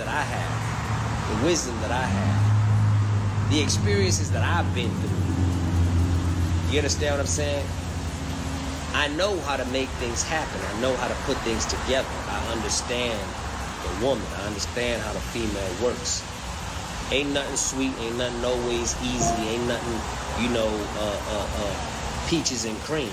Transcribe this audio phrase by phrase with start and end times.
[0.00, 0.52] that I have,
[1.28, 6.72] the wisdom that I have, the experiences that I've been through.
[6.72, 7.66] You understand what I'm saying?
[8.94, 10.56] I know how to make things happen.
[10.56, 12.08] I know how to put things together.
[12.28, 13.20] I understand
[13.84, 14.24] the woman.
[14.40, 16.24] I understand how the female works.
[17.12, 17.92] Ain't nothing sweet.
[18.00, 19.36] Ain't nothing always easy.
[19.52, 20.00] Ain't nothing,
[20.42, 21.76] you know, uh, uh, uh,
[22.28, 23.12] peaches and cream.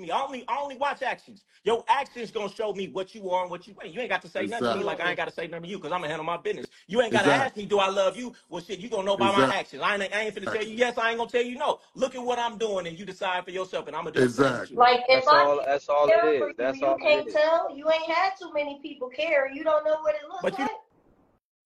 [0.00, 0.10] Excuse me.
[0.12, 1.44] I only, I only watch actions.
[1.64, 3.92] Your actions gonna show me what you are and what you ain't.
[3.94, 5.64] You ain't got to say nothing to me like I ain't got to say nothing
[5.64, 6.66] to you because I'm gonna handle my business.
[6.86, 7.46] You ain't gotta Exactly.
[7.46, 8.32] ask me, do I love you?
[8.48, 9.82] Well, shit, you gonna know by my actions.
[9.82, 10.96] I ain't, I ain't finna tell you yes.
[10.96, 11.80] I ain't gonna tell you no.
[11.94, 14.30] Look at what I'm doing, and you decide for yourself, and I'm gonna do the
[14.30, 14.76] same Exactly.
[14.76, 15.60] Like if That's I all.
[15.66, 17.34] That's all it care for you, That's you all can't it is.
[17.34, 17.76] tell.
[17.76, 19.50] You ain't had too many people care.
[19.52, 20.72] You don't know what it looks But you like.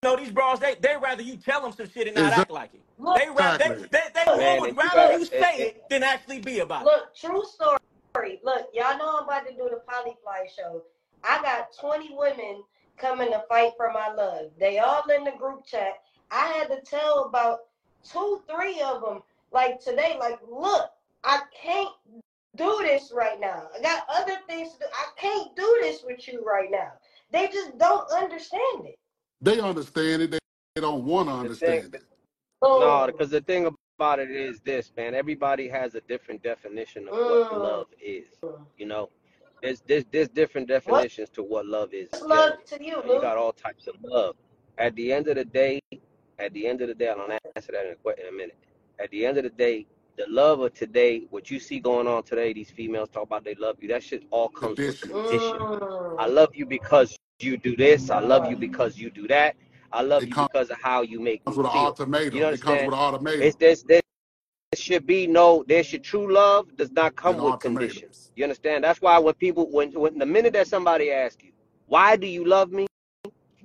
[0.02, 2.74] know these bras, they they rather you tell them some shit and not act like
[2.74, 2.80] it.
[2.98, 3.88] Look, They rather they Exactly.
[3.92, 6.58] they, they look, Man, would and you rather you say it, it than actually be
[6.60, 6.84] about it.
[6.86, 7.78] look, true story.
[8.16, 10.82] Look, y'all know I'm about to do the Polyfly show.
[11.24, 12.62] I got 20 women
[12.96, 14.50] coming to fight for my love.
[14.58, 15.94] They all in the group chat.
[16.30, 17.60] I had to tell about
[18.08, 20.90] two, three of them, like today, like, look,
[21.24, 21.90] I can't
[22.56, 23.64] do this right now.
[23.76, 24.84] I got other things to do.
[24.92, 26.92] I can't do this with you right now.
[27.32, 28.96] They just don't understand it.
[29.40, 30.30] They understand it.
[30.30, 30.38] They,
[30.76, 31.68] they don't want to the thing.
[31.70, 32.04] understand it.
[32.62, 35.14] No, because the thing about it is this, man.
[35.14, 37.62] Everybody has a different definition of what Mm.
[37.62, 38.26] love is.
[38.76, 39.10] You know,
[39.62, 42.08] there's there's there's different definitions to what love is.
[42.10, 44.36] What's love to you, you got all types of love.
[44.78, 45.80] At the end of the day,
[46.38, 48.58] at the end of the day, I'm gonna answer that in a, in a minute.
[48.98, 49.86] At the end of the day,
[50.16, 53.54] the love of today, what you see going on today, these females talk about they
[53.54, 53.88] love you.
[53.88, 55.28] That shit all comes with Conditions.
[55.30, 55.62] condition.
[56.18, 56.34] I Mm.
[56.34, 58.10] love you because you do this.
[58.10, 59.56] I love you because you do that.
[59.94, 61.82] I love It you comes because of how you make me with an feel.
[61.82, 62.26] You ultimatum.
[62.26, 62.86] It comes understand?
[62.86, 63.42] with an ultimatum.
[63.42, 63.82] It's this.
[63.82, 64.00] There
[64.74, 65.64] should be no.
[65.68, 68.32] There should true love does not come And with conditions.
[68.34, 68.82] You understand?
[68.82, 71.52] That's why when people, when when the minute that somebody asks you,
[71.86, 72.86] why do you love me?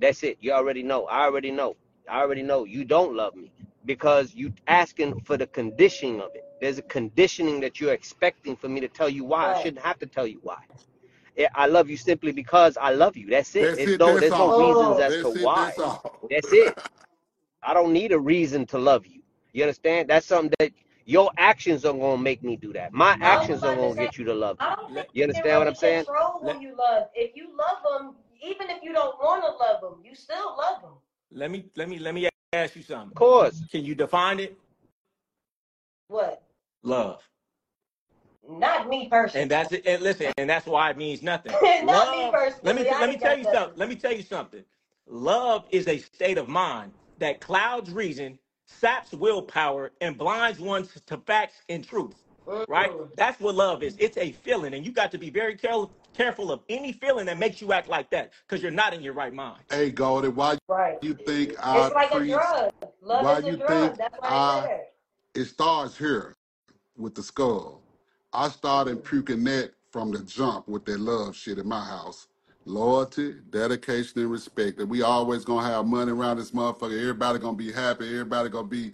[0.00, 0.38] That's it.
[0.40, 1.06] You already know.
[1.06, 1.76] I already know.
[2.08, 3.50] I already know you don't love me
[3.84, 6.44] because you asking for the conditioning of it.
[6.60, 9.54] There's a conditioning that you're expecting for me to tell you why.
[9.54, 10.58] I shouldn't have to tell you why.
[11.36, 13.28] Yeah, I love you simply because I love you.
[13.30, 13.62] That's it.
[13.62, 13.98] That's There's it.
[13.98, 15.02] no That's there's no reasons Oh.
[15.02, 15.44] as to it.
[15.44, 15.72] why.
[15.76, 15.98] That's.
[16.30, 16.78] That's it.
[17.62, 19.22] I don't need a reason to love you.
[19.52, 20.08] You understand?
[20.08, 20.72] That's something that
[21.04, 22.92] your actions are gonna make me do that.
[22.92, 24.66] My I actions are about to gonna say, get you to love me.
[24.66, 26.04] I don't think You you can understand what I'm saying?
[26.04, 27.08] control who you love.
[27.14, 30.82] If you love them, even if you don't want to love them, you still love
[30.82, 30.92] them.
[31.32, 33.08] let me let me let me ask you something.
[33.10, 33.62] Of course.
[33.70, 34.56] Can you define it?
[36.08, 36.42] What?
[36.82, 37.22] Love.
[38.58, 39.42] Not me personally.
[39.42, 39.86] And that's it.
[39.86, 41.52] And listen, and that's why it means nothing.
[41.62, 42.54] Not me Love.
[42.62, 42.88] Let me.
[42.88, 43.60] I let me tell you nothing.
[43.60, 43.78] something.
[43.78, 44.64] Let me tell you something.
[45.06, 51.16] Love is a state of mind that clouds reason, saps willpower, and blinds one to
[51.18, 52.22] facts and truth.
[52.68, 52.90] Right?
[52.90, 53.08] Mm.
[53.16, 53.96] That's what love is.
[53.98, 57.38] It's a feeling, and you got to be very careful careful of any feeling that
[57.38, 59.62] makes you act like that, because you're not in your right mind.
[59.70, 60.98] Hey, Goldie, why Right.
[61.02, 62.72] you think I It's I like a drug.
[63.02, 63.68] Love Why is a you drug.
[63.68, 64.60] think That's why I?
[64.60, 64.74] they say
[65.34, 65.40] that.
[65.40, 66.34] It starts here
[66.96, 67.82] with the skull.
[68.32, 72.28] I started puking that from the jump with that love shit in my house.
[72.64, 74.78] Loyalty, dedication, and respect.
[74.78, 77.00] That we always gonna have money around this motherfucker.
[77.00, 78.06] Everybody gonna be happy.
[78.06, 78.92] Everybody gonna be,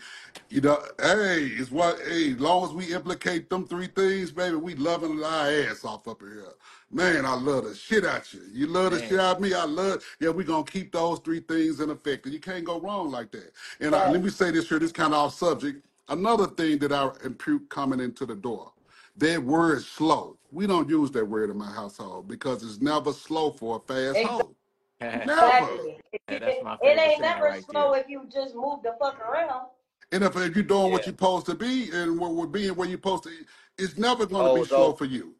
[0.49, 0.83] you know.
[1.03, 1.99] Hey, it's what.
[2.07, 6.09] Hey, as long as we implicate them three things, baby, we loving our ass off
[6.09, 6.45] up here.
[6.91, 8.41] Man, I love the shit out you.
[8.53, 9.53] You love the shit out of me.
[9.53, 10.03] I love.
[10.21, 13.33] Yeah, we gonna keep those three things in effect, and you can't go wrong like
[13.33, 13.53] that.
[13.81, 14.79] And I, let me say this here.
[14.79, 15.85] This kind of off subject.
[16.09, 18.73] Another thing that I impute coming into the door.
[19.19, 20.38] That word slow.
[20.53, 24.22] We don't use that word in my household because it's never slow for a fast
[24.22, 24.56] hoe.
[25.12, 25.81] Never.
[25.81, 25.99] Exactly.
[26.12, 27.94] It, Yeah, that's my it favorite ain't saying never right slow there.
[27.94, 29.69] if you just move the fuck around.
[30.12, 31.06] And if, if you're doing what Yeah.
[31.06, 33.31] you're supposed to be and what we're being where you're supposed to,
[33.78, 35.37] it's never going to be Oh, slow so for you.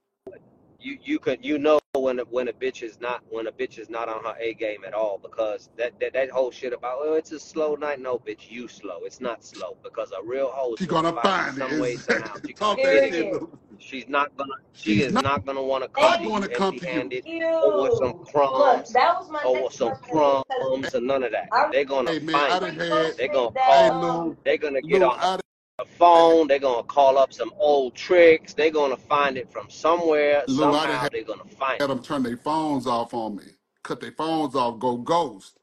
[0.81, 3.78] you you could you know when a, when a bitch is not when a bitch
[3.78, 6.98] is not on her A game at all because that that, that whole shit about
[7.03, 10.50] oh it's a slow night no bitch you slow it's not slow because a real
[10.53, 11.59] hoe is She's gonna gonna find find it.
[11.59, 12.42] some way somehow Exactly.
[12.47, 13.31] she gonna Talk that get it shit.
[13.31, 13.32] Period.
[13.32, 13.59] Lou.
[13.81, 16.42] She's not gonna she She's is not not gonna want to come to Thank going
[16.42, 16.92] you to come empty to you.
[16.92, 17.47] handed you.
[17.47, 20.94] or with some Look, crumbs that was my or with next some question because crumbs
[20.94, 23.16] or none of that I they're gonna Hey man, I find done you had.
[23.18, 25.39] they're gonna that Hey call Lou, they're gonna get Lou, on the I
[25.78, 30.45] the phone they're gonna call up some old tricks they're gonna find it from somewhere
[30.47, 33.45] Lou, I done somehow had they're gonna find them turn their phones off on me,
[33.83, 35.59] cut their phones off, go ghost,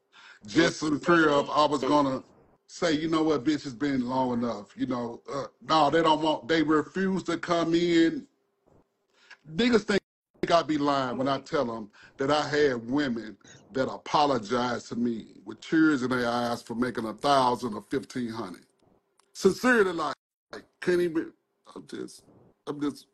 [0.46, 1.88] just in fear of I was mm.
[1.88, 2.22] gonna
[2.74, 4.76] say, you know what, bitch, it's been long enough.
[4.76, 6.48] You know, uh, no, they don't want.
[6.48, 8.26] They refuse to come in.
[9.54, 10.00] Niggas think
[10.50, 13.36] I be lying when I tell them that I had women
[13.72, 18.30] that apologized to me with tears in their eyes for making a thousand or fifteen
[18.30, 18.66] hundred.
[19.34, 20.14] Sincerely, like,
[20.52, 21.32] like can't even.
[21.76, 22.24] I'm just,
[22.66, 23.06] I'm just,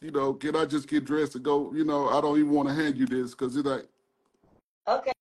[0.00, 1.72] you know, can I just get dressed and go?
[1.74, 3.88] You know, I don't even want to hand you this because it's like,
[4.88, 5.12] okay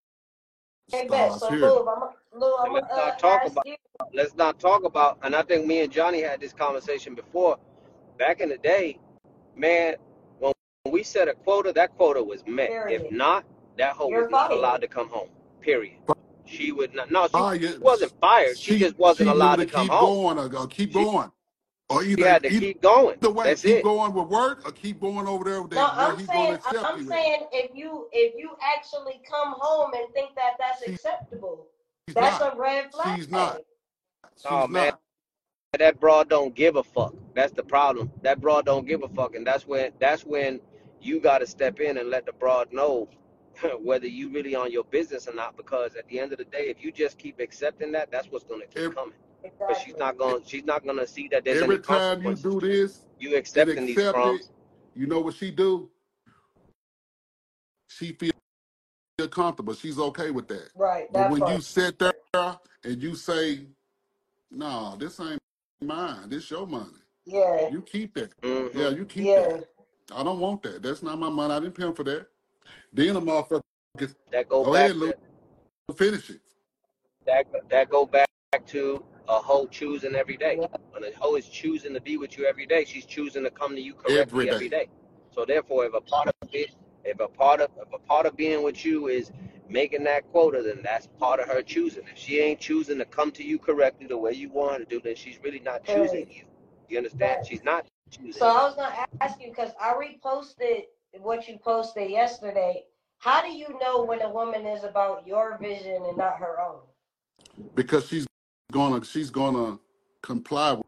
[0.92, 1.34] Hey, bet.
[1.34, 1.66] So, here.
[1.66, 3.76] I'm, Lou, And let's gonna uh, not talk about you.
[4.14, 7.58] let's not talk about and I think me and Johnny had this conversation before.
[8.18, 9.00] Back in the day,
[9.56, 9.96] man,
[10.40, 10.54] when
[10.92, 12.70] we set a quota, that quota was met.
[12.90, 13.46] If not,
[13.78, 14.60] that hoe was You're not fired.
[14.60, 15.30] allowed to come home.
[15.62, 15.96] Period.
[16.46, 17.58] She would not no, she, Fire.
[17.60, 18.58] she wasn't fired.
[18.58, 20.36] She She just wasn't she allowed to to come keep home.
[20.36, 21.32] going or, or keep She going,
[21.90, 23.18] or she either had to either keep going.
[23.32, 23.84] way, That's keep it.
[23.84, 26.62] going with work or keep going over there No, that where I'm he saying, gonna
[26.84, 30.92] I'm you saying, if you if you actually come home and think that that's She,
[30.94, 31.68] acceptable,
[32.08, 32.56] she's that's not.
[32.56, 33.18] a red flag.
[33.20, 33.62] She's not.
[34.46, 35.02] Oh She's man, not.
[35.80, 37.14] that broad don't give a fuck.
[37.36, 38.12] That's the problem.
[38.24, 40.60] That broad don't give a fuck, and that's when that's when
[41.02, 43.10] you got to step in and let the broad know
[43.82, 45.58] whether you really on your business or not.
[45.58, 48.46] Because at the end of the day, if you just keep accepting that, that's what's
[48.46, 49.16] gonna keep Every, coming.
[49.60, 50.44] But she's not going.
[50.44, 53.30] to She's not gonna see that there's any every time you consequences do this You
[53.30, 54.52] and accepting these accept it, crumbs.
[54.96, 55.90] you know what she do?
[57.90, 58.32] She feel
[59.26, 59.74] comfortable.
[59.74, 60.70] She's okay with that.
[60.76, 62.14] Right, But that when you sit there
[62.84, 63.66] and you say,
[64.52, 65.40] "No, this ain't
[65.82, 66.30] mine.
[66.30, 66.92] This your money.
[67.26, 68.34] Yeah, You keep that.
[68.44, 69.42] hmm Yeah, you keep yeah.
[69.42, 69.70] that.
[70.14, 70.84] I don't want that.
[70.84, 71.54] That's not my money.
[71.54, 72.28] I didn't pay him for that."
[72.92, 73.62] Then a motherfucker
[73.98, 75.14] gets, That go go back ahead, Lou,
[75.88, 76.42] to finish it.
[77.26, 77.46] that.
[77.70, 78.28] That go back
[78.68, 80.58] to a hoe choosing every day.
[80.60, 80.68] Yeah.
[80.92, 83.76] When a hoe is choosing to be with you every day, she's choosing to come
[83.76, 84.86] to you Every correctly every day.
[84.86, 84.90] day.
[85.32, 86.72] So therefore, if a part of it,
[87.06, 89.32] if a part of if a part of being with you is
[89.70, 92.04] making that quota, then that's part of her choosing.
[92.12, 94.86] If she ain't choosing to come to you correctly the way you want her to
[94.86, 96.44] do, then she's really not choosing Right, you.
[96.90, 97.38] You understand?
[97.38, 97.48] right.
[97.48, 98.48] She's not choosing So.
[98.48, 100.84] I was gonna ask you because I reposted
[101.22, 102.84] what you posted yesterday.
[103.20, 106.80] How do you know when a woman is about your vision and not her own?
[107.76, 108.28] Because she's
[108.72, 109.80] gonna she's gonna
[110.22, 110.86] comply with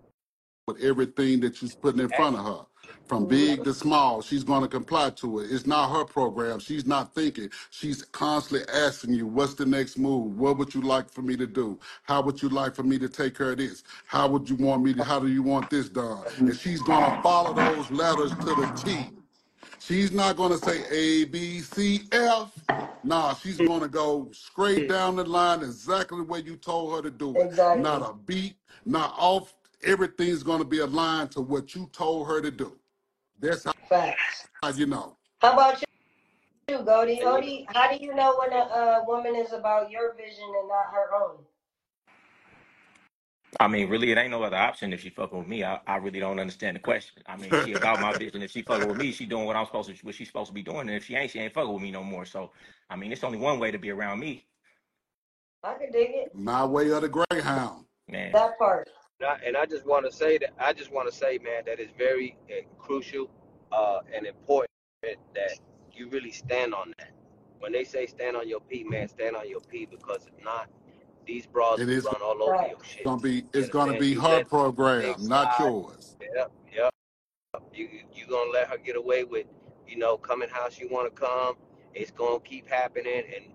[0.67, 2.65] with everything that you're putting in front of her.
[3.07, 5.49] From big to small, she's going to comply to it.
[5.49, 6.59] It's not her program.
[6.59, 7.49] She's not thinking.
[7.69, 10.37] She's constantly asking you, what's the next move?
[10.37, 11.79] What would you like for me to do?
[12.03, 13.83] How would you like for me to take care of this?
[14.07, 16.25] How would you want me to, how do you want this done?
[16.37, 19.09] And she's going to follow those letters to the T.
[19.79, 22.51] She's not going to say A, B, C, F.
[23.05, 27.11] Nah, she's going to go straight down the line exactly way you told her to
[27.15, 27.45] do it.
[27.47, 27.83] Exactly.
[27.83, 29.53] Not a beat, not off.
[29.85, 32.75] Everything's going to be aligned to what you told her to do.
[33.39, 34.47] That's how, Facts.
[34.61, 35.15] how you know.
[35.41, 35.81] How about
[36.67, 37.19] you, Goldie?
[37.19, 40.67] And Odie, how do you know when a, a woman is about your vision and
[40.67, 41.37] not her own?
[43.59, 45.63] I mean, really, it ain't no other option if she fucking with me.
[45.63, 47.23] I, I really don't understand the question.
[47.27, 48.41] I mean, she about my vision.
[48.41, 50.53] if she fucking with me, she doing what I'm supposed to, what she's supposed to
[50.53, 50.81] be doing.
[50.81, 52.25] And if she ain't, she ain't fucking with me no more.
[52.25, 52.51] So,
[52.89, 54.45] I mean, it's only one way to be around me,
[55.63, 56.35] I can dig it.
[56.35, 57.85] My way of the Greyhound.
[58.07, 58.31] man.
[58.33, 58.89] That part.
[59.19, 61.63] And I, and I just want to say that I just want to say, man,
[61.65, 63.29] that it's very uh, crucial
[63.71, 64.69] uh, and important
[65.03, 65.59] that
[65.91, 67.09] you really stand on that.
[67.59, 70.69] When they say stand on your P, man, stand on your P because if not,
[71.25, 72.69] these bras It will is run all over Right.
[72.71, 73.03] your shit.
[73.05, 73.31] gonna be.
[73.37, 73.99] You It's gonna understand?
[74.01, 75.59] be You her let big program, not slide.
[75.59, 76.15] yours.
[76.35, 76.93] Yep, yep.
[77.73, 79.47] You you gonna let her get away with,
[79.87, 81.55] you know, coming how she want to come.
[81.95, 83.45] It's gonna keep happening, and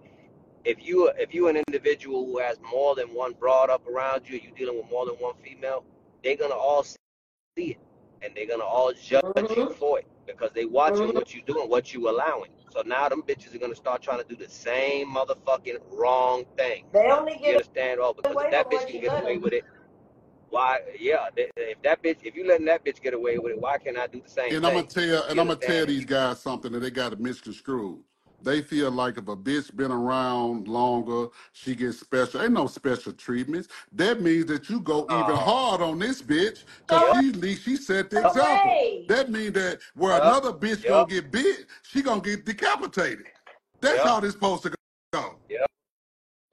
[0.65, 4.39] if you if you an individual who has more than one broad up around you,
[4.39, 5.85] you dealing with more than one female,
[6.23, 6.97] they're gonna all see
[7.57, 7.79] it,
[8.23, 9.73] and they're gonna all judge you Mm-hmm.
[9.75, 11.17] for it because they watching Mm-hmm.
[11.17, 12.51] what you doing, what you allowing.
[12.73, 16.85] So now them bitches are gonna start trying to do the same motherfucking wrong thing.
[16.93, 18.01] They only You get understand?
[18.03, 19.43] Oh, because if that bitch can get away them.
[19.43, 19.65] with it,
[20.51, 20.81] why?
[20.99, 23.99] Yeah, if that bitch, if you letting that bitch get away with it, why can't
[23.99, 24.89] I do the same And I'm gonna thing?
[25.11, 28.05] tell and You I'm gonna tell these guys something that they got to misconstrue.
[28.45, 32.43] They feel like if a bitch been around longer, she gets special.
[32.43, 33.69] Ain't no special treatments.
[33.93, 37.65] That means that you go even Oh, hard on this bitch because she at least
[37.65, 38.71] she set the example.
[38.71, 39.05] way.
[39.09, 43.27] That means that where yep, another bitch gonna get bit, she gonna get decapitated.
[43.81, 44.75] That's yep, how this supposed to
[45.13, 45.39] go.
[45.49, 45.67] yep,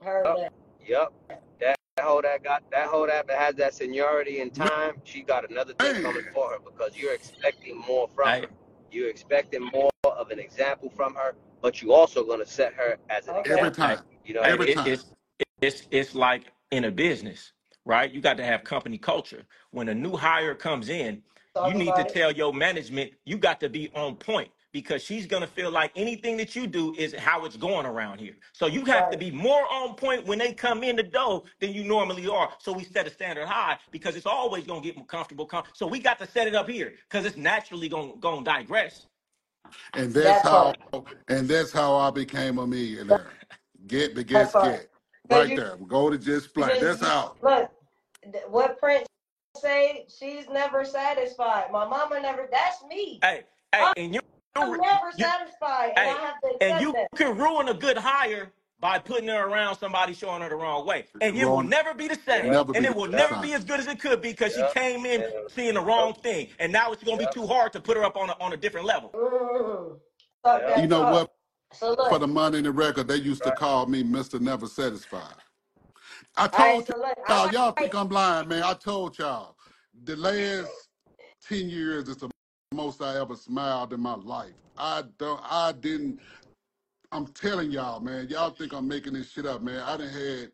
[0.02, 0.54] Heard yep, that.
[0.88, 1.40] yep.
[1.60, 5.74] That hoe that got that hoe that has that seniority in time, she got another
[5.74, 8.48] thing coming for her because you're expecting more from I, her.
[8.92, 13.28] You're expecting more of an example from her, but you also gonna set her as
[13.28, 13.52] an Okay.
[13.52, 13.84] every example.
[13.86, 14.88] I, time, You know what I I, every it, time.
[14.88, 15.06] it's
[15.62, 17.54] it's it's like in a business,
[17.86, 18.12] right?
[18.12, 19.44] You got to have company culture.
[19.72, 21.22] When a new hire comes in,
[21.68, 22.10] you need to it.
[22.10, 26.38] tell your management you got to be on point because she's gonna feel like anything
[26.38, 28.36] that you do is how it's going around here.
[28.54, 31.74] So you have to be more on point when they come in the door than
[31.74, 32.52] you normally are.
[32.60, 35.46] So we set a standard high because it's always gonna get more comfortable.
[35.48, 39.08] Com- so we got to set it up here because it's naturally gonna gonna digress.
[39.96, 41.08] And that's That how part.
[41.30, 43.32] and that's how I became a millionaire.
[43.88, 44.80] Get That begets part.
[44.80, 44.90] get.
[45.30, 45.78] Cause Right you there.
[45.88, 46.78] Go to just play.
[46.78, 47.36] just That's you, how.
[47.44, 47.70] look.
[48.24, 49.08] th- What Prince
[49.58, 50.06] say?
[50.20, 51.72] She's never satisfied.
[51.72, 52.50] My mama never.
[52.52, 53.24] That's me.
[53.24, 53.44] Hey,
[53.76, 54.22] hey, and you,
[54.56, 57.08] I'm you, never you satisfied, and I hey, have to and accept you that.
[57.16, 61.06] can ruin a good hire by putting her around somebody showing her the wrong way.
[61.22, 62.52] And it will never be the same.
[62.54, 62.70] Yep.
[62.76, 63.44] And it will never same.
[63.44, 66.14] be as good as it could be because she came in And, seeing the wrong
[66.14, 66.48] thing.
[66.60, 68.58] And now it's gonna be too hard to put her up on a, on a
[68.58, 69.12] different level.
[69.14, 70.00] Mm.
[70.44, 70.78] Talk Yep.
[70.80, 71.14] You know talk.
[71.14, 71.34] what?
[71.74, 74.40] So For the money in the record, they used to call me Mr.
[74.40, 75.36] Never Satisfied.
[76.36, 78.64] I all right, told so y'all, all y'all right, think I'm lying, man.
[78.64, 79.56] I told y'all.
[80.06, 80.72] The last
[81.48, 82.30] 10 years is the
[82.74, 84.54] most I ever smiled in my life.
[84.78, 86.20] I don't I didn't
[87.12, 88.28] I'm telling y'all, man.
[88.30, 89.80] Y'all think I'm making this shit up, man.
[89.80, 90.52] I done had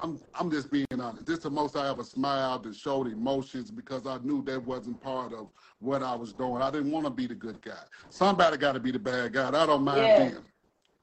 [0.00, 1.26] I'm I'm just being honest.
[1.26, 5.00] This is the most I ever smiled and showed emotions because I knew that wasn't
[5.00, 6.60] part of what I was doing.
[6.60, 7.82] I didn't want to be the good guy.
[8.10, 9.48] Somebody got to be the bad guy.
[9.48, 10.44] I don't mind yeah, being.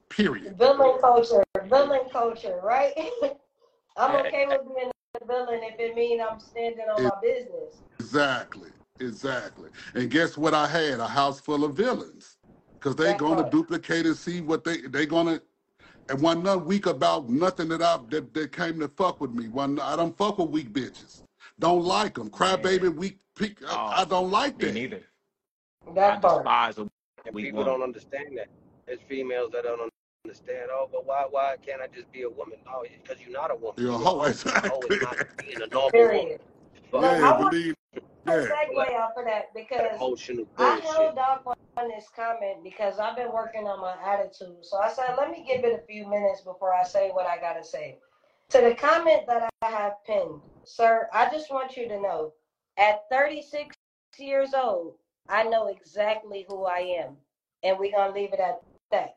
[0.09, 0.57] Period.
[0.57, 2.91] villain culture, villain culture, right?
[3.97, 4.91] I'm okay with being
[5.21, 7.81] a villain if it means I'm standing on my business.
[7.99, 8.69] Exactly.
[8.99, 9.69] Exactly.
[9.95, 10.99] And guess what I had?
[10.99, 12.37] A house full of villains.
[12.81, 15.39] Because they That gonna duplicate and see what they they gonna
[16.09, 19.47] and one not weak about nothing that I that, that came to fuck with me.
[19.49, 21.21] One I don't fuck with weak bitches.
[21.59, 22.23] Don't like them.
[22.23, 22.31] man.
[22.31, 24.73] Crybaby weak pick I, oh, I Oh, don't like me that.
[24.73, 25.03] neither.
[25.87, 26.43] I That part.
[26.43, 26.89] despise a
[27.25, 27.73] and weak people woman.
[27.79, 28.47] don't understand that.
[28.87, 29.91] There's females that don't
[30.25, 30.69] understand.
[30.71, 32.57] Oh, but why why can't I just be a woman?
[32.65, 33.75] No, because you're not a woman.
[33.77, 34.21] You're a You're a hoe, hoe.
[34.23, 34.95] A hoe exactly.
[34.97, 36.11] is not being a normal woman.
[36.11, 36.41] Period.
[36.91, 38.33] Fuck Look, yeah, I want believe to yeah.
[38.33, 42.99] segue off of that that because emotional I held off on on this comment because
[42.99, 44.57] I've been working on my attitude.
[44.63, 47.37] So I said, let me give it a few minutes before I say what I
[47.37, 47.97] gotta say.
[48.49, 52.33] To the comment that I have pinned, sir, I just want you to know,
[52.77, 53.75] at 36
[54.17, 54.95] years old,
[55.29, 57.15] I know exactly who I am,
[57.63, 58.61] and we're gonna leave it at
[58.91, 59.15] that.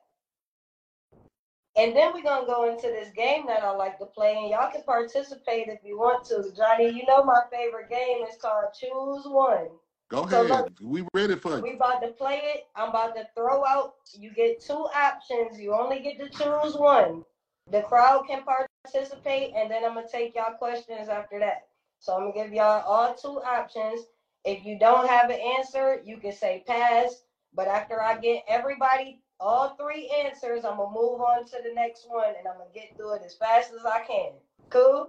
[1.76, 4.71] And then we're gonna go into this game that I like to play, and y'all
[4.71, 6.52] can participate if you want to.
[6.56, 9.68] Johnny, you know my favorite game is called Choose One.
[10.11, 10.73] Go So look, ahead.
[10.82, 11.62] We ready for you.
[11.62, 12.66] we about to play it.
[12.76, 13.94] I'm about to throw out.
[14.12, 15.58] You get two options.
[15.58, 17.25] You only get to choose one.
[17.70, 21.68] The crowd can participate, and then I'm gonna take y'all questions after that.
[21.99, 24.02] So I'm gonna give y'all all two options.
[24.44, 27.23] If you don't have an answer, you can say pass.
[27.54, 32.06] But after I get everybody all three answers, I'm gonna move on to the next
[32.08, 34.32] one, and I'm gonna get through it as fast as I can.
[34.68, 35.08] Cool.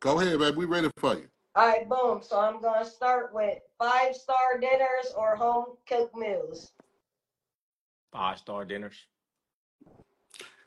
[0.00, 0.56] Go ahead, baby.
[0.56, 1.28] We ready for you.
[1.56, 2.20] All right, boom.
[2.22, 6.72] So I'm gonna start with five star dinners or home cooked meals.
[8.12, 8.96] Five star dinners.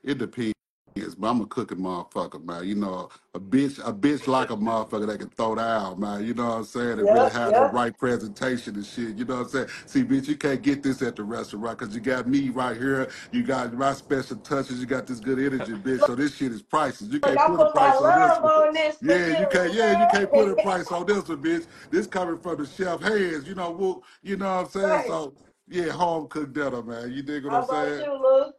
[0.04, 0.56] It depends,
[0.96, 2.68] but I'm a cooking motherfucker, man.
[2.68, 6.24] You know, a bitch, a bitch like a motherfucker that can throw down, man.
[6.26, 7.00] You know what I'm saying?
[7.00, 7.66] And really Yep, have the yep.
[7.66, 9.18] right presentation and shit.
[9.18, 9.70] You know what I'm saying?
[9.88, 13.10] See, bitch, you can't get this at the restaurant because you got me right here.
[13.32, 14.82] You got my special touches.
[14.82, 16.02] You got this good energy, bitch.
[16.02, 17.12] So this shit is priceless.
[17.12, 18.52] You can't I put a put my price on this love one.
[18.68, 19.74] on this Yeah, you can't.
[19.74, 20.58] Yeah, you can't put a you.
[20.58, 21.68] price on this one, bitch.
[21.92, 23.48] This coming from the chef hands.
[23.48, 25.00] You know, woo- you know what I'm saying?
[25.00, 25.06] right.
[25.06, 25.36] So
[25.70, 27.12] yeah, home cooked dinner, man.
[27.12, 28.06] You dig what How I'm about saying?
[28.06, 28.54] you, Lou?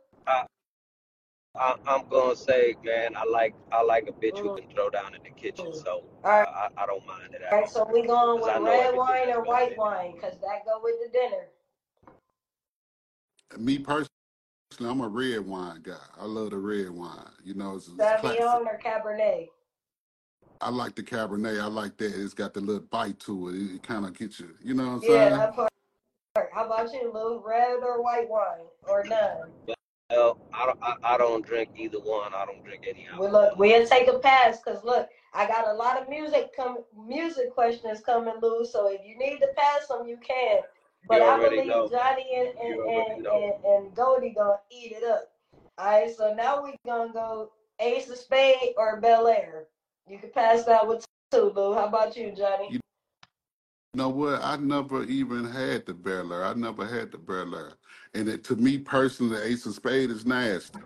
[1.57, 4.71] I, I, I'm gonna say, man, I like I like a bitch who Mm, can
[4.75, 5.85] throw down in the kitchen, mm.
[5.85, 7.69] so All right, I, I I don't mind it at all right.
[7.69, 9.78] So we going with I know red everything wine that's or going white in.
[9.78, 11.47] wine, cause that go with the dinner.
[13.59, 14.09] Me personally.
[14.80, 15.95] I'm a red wine guy.
[16.19, 17.11] I love the red wine.
[17.45, 18.40] You know, it's, it's classic.
[18.40, 19.49] Sauvignon or Cabernet.
[20.61, 21.61] I like the Cabernet.
[21.61, 22.14] I like that.
[22.14, 23.54] It's got the little bite to it.
[23.57, 24.50] It, kind of gets you.
[24.62, 25.33] You know what I'm Yeah, saying?
[25.33, 25.71] that part.
[26.52, 27.42] How about you, Lou?
[27.45, 29.50] Red or white wine or none?
[30.11, 32.33] Well, I don't I, I don't drink either one.
[32.35, 33.55] I don't drink any We look, alcohol.
[33.59, 38.00] we'll take a pass, cause look, I got a lot of music come, music questions
[38.00, 38.64] coming, Lou.
[38.64, 40.61] So if you need to pass them, you can.
[41.09, 41.88] But You I believe know.
[41.88, 45.31] Johnny and and and and, and Goldie gonna eat it up.
[45.79, 49.64] All right, so now we gonna go Ace of Spade or Bel Air.
[50.09, 51.73] You can pass that with two, Lou.
[51.75, 52.69] How about you, Johnny?
[52.73, 52.81] You
[53.94, 54.42] know what?
[54.42, 56.44] I never even had the Bel Air.
[56.44, 57.73] I never had the Bel Air.
[58.14, 60.80] And it, to me personally, the Ace of Spade is nasty.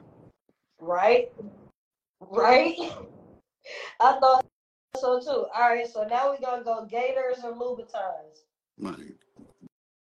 [0.80, 1.32] Right,
[2.20, 2.76] right.
[4.00, 4.44] I thought
[4.98, 5.46] so too.
[5.54, 8.44] All right, so now we're gonna go Gators or Louboutins.
[8.78, 9.14] Man.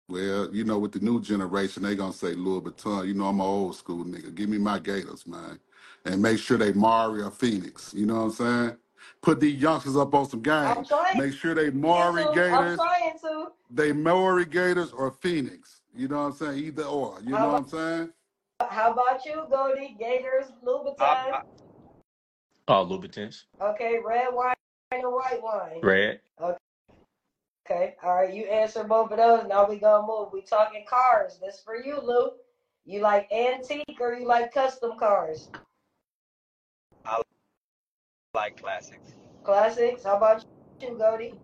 [0.08, 3.06] Well, you know, with the new generation, they gonna say Louis Vuitton.
[3.06, 4.34] You know, I'm an old school nigga.
[4.34, 5.58] Give me my Gators, man,
[6.04, 7.94] and make sure they Mauri or Phoenix.
[7.94, 8.76] You know what I'm saying?
[9.20, 11.76] Put these youngsters up on some I'm trying Make sure they to.
[11.76, 13.46] Mari I'm Gators, trying to.
[13.70, 15.80] they Mauri Gators or Phoenix.
[15.94, 16.58] You know what I'm saying?
[16.64, 17.18] Either or.
[17.22, 18.10] You know How what I'm saying?
[18.70, 19.96] how about you, Goldie?
[19.98, 20.98] Gators, I, Louboutin.
[21.00, 21.40] I,
[22.68, 23.44] Oh, Louboutins.
[23.60, 24.54] Okay, red wine
[24.92, 25.80] or white wine.
[25.82, 26.20] Red.
[26.40, 28.32] Okay, all right.
[28.32, 29.46] You answer both of those.
[29.48, 30.28] Now we gonna move.
[30.32, 31.38] We talking cars.
[31.40, 32.30] This for you, Lou.
[32.84, 35.48] You like antique or you like custom cars?
[37.04, 37.20] I
[38.34, 39.12] like classics.
[39.44, 40.04] Classics.
[40.04, 40.44] How about
[40.80, 41.34] you, Goldie?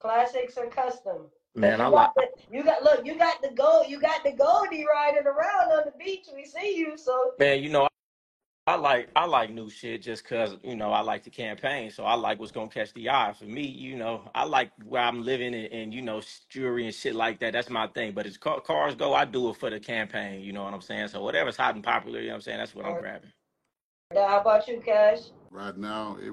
[0.00, 1.26] Classics or custom?
[1.54, 2.10] Man, I you like.
[2.16, 5.82] got you got look, you got the gold, you got the Goldie riding around on
[5.84, 6.26] the beach.
[6.34, 7.86] We see you, so Man, you know,
[8.66, 12.04] I like I like new shit just cause you know I like the campaign, so
[12.04, 13.32] I like what's gonna catch the eye.
[13.38, 16.94] For me, you know, I like where I'm living and, and you know jewelry and
[16.94, 17.52] shit like that.
[17.52, 18.12] That's my thing.
[18.12, 20.40] But as car, cars go, I do it for the campaign.
[20.40, 21.08] You know what I'm saying?
[21.08, 22.58] So whatever's hot and popular, you know what I'm saying.
[22.58, 23.30] That's what I'm grabbing.
[24.16, 25.18] How about you, Cash?
[25.50, 26.32] Right now, it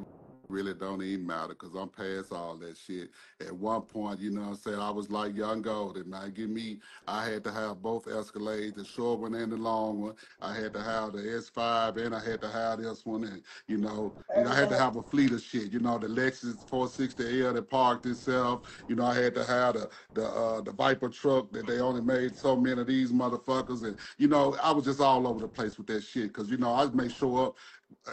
[0.52, 3.10] really don't even matter because I'm past all that shit.
[3.40, 6.32] At one point, you know what I'm saying, I was like young golden, man.
[6.32, 10.14] Give me, I had to have both Escalades, the short one and the long one.
[10.42, 13.24] I had to have the S5 and I had to have this one.
[13.24, 15.72] And, you know, and I had to have a fleet of shit.
[15.72, 18.62] You know, the Lexus 460L that parked itself.
[18.88, 22.02] You know, I had to have the the uh, the Viper truck that they only
[22.02, 23.84] made so many of these motherfuckers.
[23.84, 26.58] And, you know, I was just all over the place with that shit because, you
[26.58, 27.58] know, I make sure up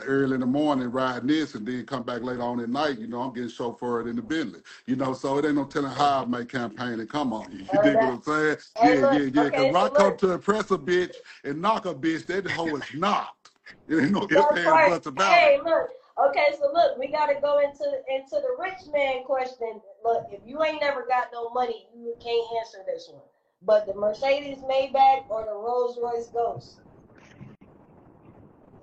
[0.04, 3.06] early in the morning riding this and then come back later on at night, you
[3.06, 4.60] know, I'm getting chauffeured in the Bentley.
[4.86, 7.66] You know, so it ain't no telling how I make campaign and come on you.
[7.72, 8.56] You dig what I'm saying?
[8.76, 9.44] Hey, Yeah, look, yeah, yeah.
[9.46, 10.18] okay, Cause when so I come look.
[10.18, 13.50] to impress a bitch and knock a bitch, that hoe is knocked.
[13.88, 14.90] It ain't no ifs, That's ands, right.
[14.90, 15.40] buts about it.
[15.40, 15.90] Hey, look.
[16.18, 19.80] Okay, so look, we gotta go into into the rich man question.
[20.04, 23.22] Look, if you ain't never got no money, you can't answer this one.
[23.62, 26.80] But the Mercedes Maybach or the Rolls Royce Ghost,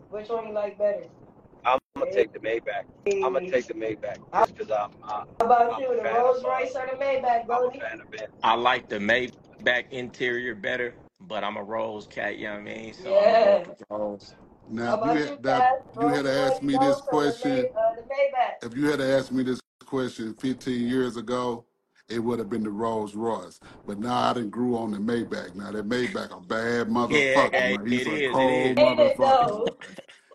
[0.10, 1.04] which one you like better?
[1.66, 2.84] I'm gonna take the Maybach.
[3.08, 6.02] I'm gonna take the Maybach How just because I'm I, about I'm you, a the
[6.04, 7.80] fan Rolls of uh, Royce or the Maybach, I'm a Goldie?
[7.80, 8.28] fan of Bentley.
[8.44, 12.38] I like the Maybach interior better, but I'm a Rose cat.
[12.38, 12.94] You know what I mean?
[12.94, 13.44] So I'm Yeah.
[13.64, 14.36] go with the Rose.
[14.68, 15.96] Now, if you about you, had that, Cass?
[16.02, 17.70] you had Rolls to Royce ask me this Ghost or the May question.
[17.76, 18.72] uh, the Maybach?
[18.72, 21.66] If you had to ask me this question 15 years ago,
[22.10, 23.60] it would have been the Rolls Royce.
[23.86, 25.56] But now I didn't grew on the Maybach.
[25.56, 27.88] Now that Maybach a bad motherfucker, okay, man.
[27.88, 28.32] He's it a is.
[28.32, 28.78] Cold is.
[28.78, 29.76] Ain't it motherfucker.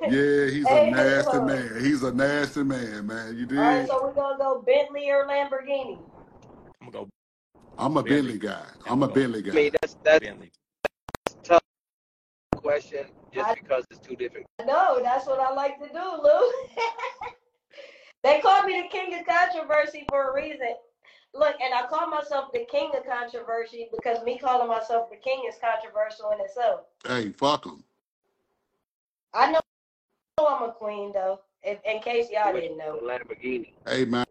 [0.02, 1.44] Yeah, he's a Ain't it nasty though?
[1.44, 1.84] man.
[1.84, 3.36] He's a nasty man, man.
[3.36, 3.86] You All right, dig?
[3.86, 5.98] so we're gonna go Bentley or Lamborghini.
[6.80, 7.08] I'm gonna go
[7.78, 8.38] I'm a Bentley Bentley.
[8.38, 8.62] guy.
[8.86, 9.78] I'm I'm a gonna go Bentley I mean guy.
[9.80, 10.50] that's that's Bentley.
[11.28, 11.60] a tough
[12.56, 14.46] question just I because it's two different.
[14.66, 16.52] No, that's what I like to do, Lou.
[18.24, 20.74] they call me the king of controversy for a reason.
[21.34, 25.42] Look, and I call myself the king of controversy because me calling myself the king
[25.48, 26.80] is controversial in itself.
[27.06, 27.84] Hey, fuck him.
[29.32, 29.60] I know
[30.38, 31.40] I'm a queen though.
[31.62, 32.98] In, in case y'all With didn't know.
[33.00, 33.72] the Lamborghini.
[33.86, 34.24] Hey, man.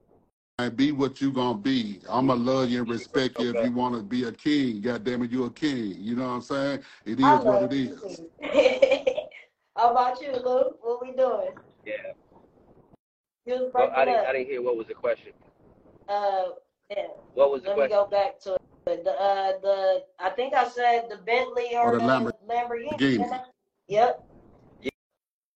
[0.57, 2.01] man, Be what you gonna be.
[2.09, 4.81] I'ma love you and respect you if you wanna be a king.
[4.81, 5.95] God damn it, you a king.
[5.99, 6.79] You know what I'm saying?
[7.05, 8.17] It is what love it you is.
[8.17, 8.29] too.
[9.77, 10.75] How about you, Lou?
[10.81, 11.51] What we doing?
[11.85, 11.93] Yeah.
[13.45, 15.31] You was Well, I didn't I didn't hear what was the question.
[16.09, 16.49] Uh,
[16.89, 17.04] yeah.
[17.36, 18.54] What was the Let me go back to
[18.88, 19.04] it.
[19.04, 22.97] The uh the I think I said the Bentley Or or the the Lamborghini.
[22.97, 23.34] didn't Lamborghini.
[23.34, 23.41] I?
[23.88, 24.25] Yep.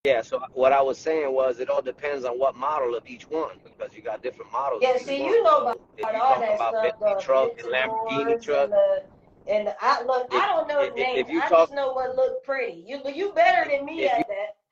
[0.06, 3.30] Yeah, so what I was saying was it all depends on what model of each
[3.30, 5.30] one because you got different models Yeah, see, one.
[5.32, 8.26] you know about if you're all talking that about stuff, Bentley the truck and Lamborghini
[8.26, 9.04] Ventadors truck, and the
[9.48, 10.28] and the, I look.
[10.30, 11.20] if I don't know the if, names.
[11.28, 12.84] if you I talk just know what look pretty.
[12.86, 14.24] You you better than me at you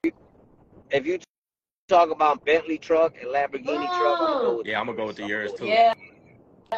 [0.03, 0.13] that.
[0.91, 1.19] if you
[1.87, 4.97] talk about Bentley truck and Lamborghini truck, I'm gonna go Mm, with Yeah, I'm gonna
[4.97, 5.67] go with the yours too.
[5.67, 5.93] yeah,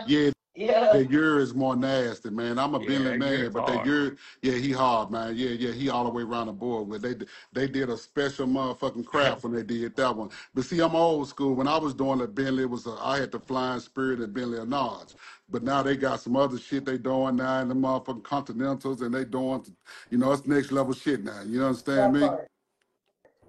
[0.08, 0.92] Yeah, yeah.
[0.94, 2.60] that Ur is more nasty, man.
[2.60, 3.88] I'm a Yeah, Bentley man, yours but that hard.
[3.88, 5.36] Ur, yeah, he hard, man.
[5.36, 7.02] Yeah, yeah, he all the way around the board with.
[7.04, 7.16] They
[7.54, 10.30] they did a special motherfucking craft when they did that one.
[10.54, 11.56] But see, I'm old school.
[11.56, 14.34] When I was doing the Bentley, it was a, I had the Flying Spur and
[14.34, 15.16] Bentley Anards.
[15.50, 19.14] But now they got some other shit they doing now in the motherfucking Continentals, and
[19.14, 19.66] they doing,
[20.10, 21.42] you know, it's next level shit now.
[21.46, 22.28] You understand That me?
[22.28, 22.48] part.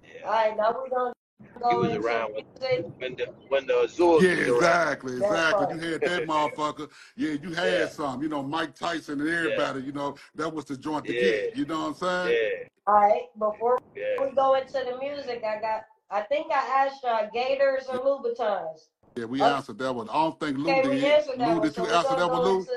[0.03, 0.25] Yeah.
[0.25, 2.85] All right, now we're gonna You go was around when music.
[2.99, 4.61] when the when the Azures Yeah, was around.
[4.67, 5.75] exactly, exactly.
[5.75, 6.89] You had that motherfucker.
[7.15, 8.21] Yeah, you Yeah, had some.
[8.23, 9.81] You know, Mike Tyson and yeah, everybody.
[9.81, 11.55] You know, that was the joint to yeah, get.
[11.55, 12.37] You know what I'm saying?
[12.41, 14.03] yeah, All right, before yeah.
[14.21, 15.85] we go into the music, I got.
[16.11, 18.87] I think I asked y'all Gators or Louboutins.
[19.17, 20.09] Yeah, we Okay, answered that one.
[20.09, 21.03] I don't think Lou we did.
[21.05, 21.61] answered that Lou, one.
[21.61, 22.59] did So you we're answer gonna that one, go Lou?
[22.59, 22.71] into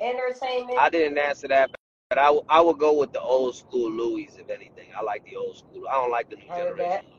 [0.00, 0.78] entertainment.
[0.78, 1.70] I didn't answer that,
[2.10, 4.88] but I, w- I would go with the old school Louis if anything.
[4.96, 5.84] I like the old school.
[5.88, 7.04] I don't like the new Heard generation that.
[7.04, 7.17] Louis.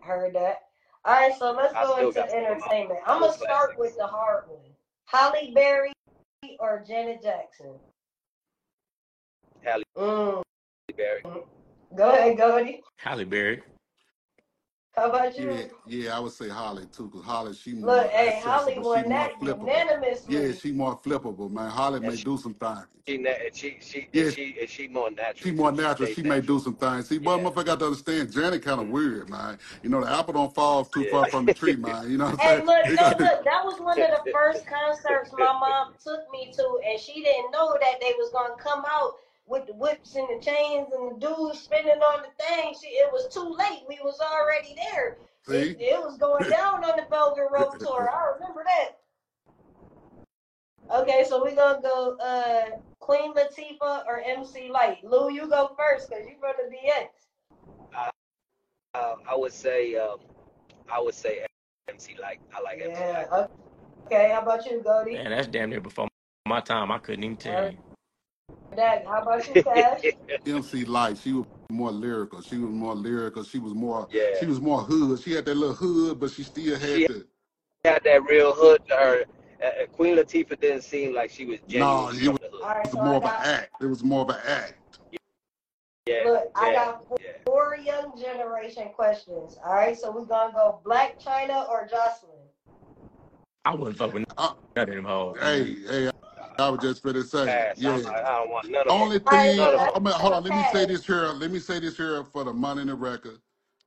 [0.00, 0.62] Heard that.
[1.04, 3.00] All right, so let's I go still into got some of my entertainment.
[3.06, 3.96] I'm gonna start with classics.
[3.96, 4.60] the hard one.
[5.06, 5.92] Halle Berry
[6.60, 7.74] or Janet Jackson.
[9.62, 10.42] Halle Mm.
[10.96, 11.22] Berry.
[11.96, 12.82] Go ahead, Cody.
[12.96, 13.62] Halle Berry.
[14.94, 15.70] How about you?
[15.86, 18.74] yeah, I would say Halle too, because Halle she Look, more hey, Halle accessible.
[18.74, 19.60] She won more that flippable.
[19.60, 20.46] unanimously.
[20.48, 21.70] Yeah, she more flippable, man.
[21.70, 22.86] Halle And may she, do some things.
[23.08, 25.34] she, na- she, she, Yeah, and she, she more natural.
[25.34, 25.76] she more too.
[25.78, 26.08] She natural.
[26.08, 27.08] She may do some things.
[27.08, 28.92] See, but Yeah, motherfucker got to understand, Janet kind of mm-hmm.
[28.94, 29.58] weird, man.
[29.82, 32.10] You know, the apple don't fall too far from the tree, man.
[32.10, 32.66] You know what I'm Hey, saying?
[32.66, 36.30] look, It hey, got look, that was one of the first concerts my mom took
[36.30, 39.14] me to, and she didn't know that they was gonna come out
[39.46, 42.74] with the whips and the chains and the dudes spinning on the thing.
[42.80, 43.82] She, it was too late.
[43.88, 45.16] We was already there.
[45.48, 45.84] It, see.
[45.84, 48.10] it was going down on the Velvet Rope tour.
[48.10, 48.98] I remember that.
[50.94, 55.02] Okay, so we're gonna go uh Queen Latifah or MC Lyte.
[55.02, 57.08] Lou, you go first because you from the DX.
[57.94, 58.10] I,
[58.98, 60.18] uh, I would say um,
[60.92, 61.46] I would say
[61.88, 62.40] MC Lyte.
[62.54, 63.26] I like MC Yeah.
[63.30, 63.50] Light.
[64.06, 64.30] Okay.
[64.32, 65.14] How about you, Goldie?
[65.14, 66.08] Man, that's damn near before
[66.46, 66.90] my time.
[66.90, 67.78] I couldn't even tell you.
[68.76, 70.02] Dag, how about you, Cash?
[70.46, 72.40] MC Lyte, she was more lyrical.
[72.40, 73.44] She was more lyrical.
[73.44, 75.20] She was more yeah, she was more hood.
[75.20, 77.26] She had that little hood, but she still had she the
[77.84, 79.24] had that real hood to her.
[79.62, 82.62] Uh, uh, Queen Latifah didn't seem like she was no, it was, the hood.
[82.62, 82.86] All right.
[82.86, 83.70] it was So I more of an act.
[83.80, 84.74] It was more of an act.
[86.06, 86.50] Yeah, look.
[86.56, 87.30] I got four, yeah.
[87.46, 89.56] four young generation questions.
[89.64, 89.96] All right.
[89.96, 92.48] So we're gonna go Blac Chyna or Joseline.
[93.64, 95.36] I wouldn't fuck with Uh, none of them hoes.
[95.40, 96.10] hey, hey,
[96.58, 97.76] I was just gonna say, Pass.
[97.76, 97.90] yeah.
[97.94, 98.94] I'm, I don't want none of.
[98.94, 99.50] Only All right.
[99.50, 100.44] thing, So None of let's I mean, hold on.
[100.44, 101.26] Let me say this here.
[101.28, 103.38] Let me say this here for the money in the record.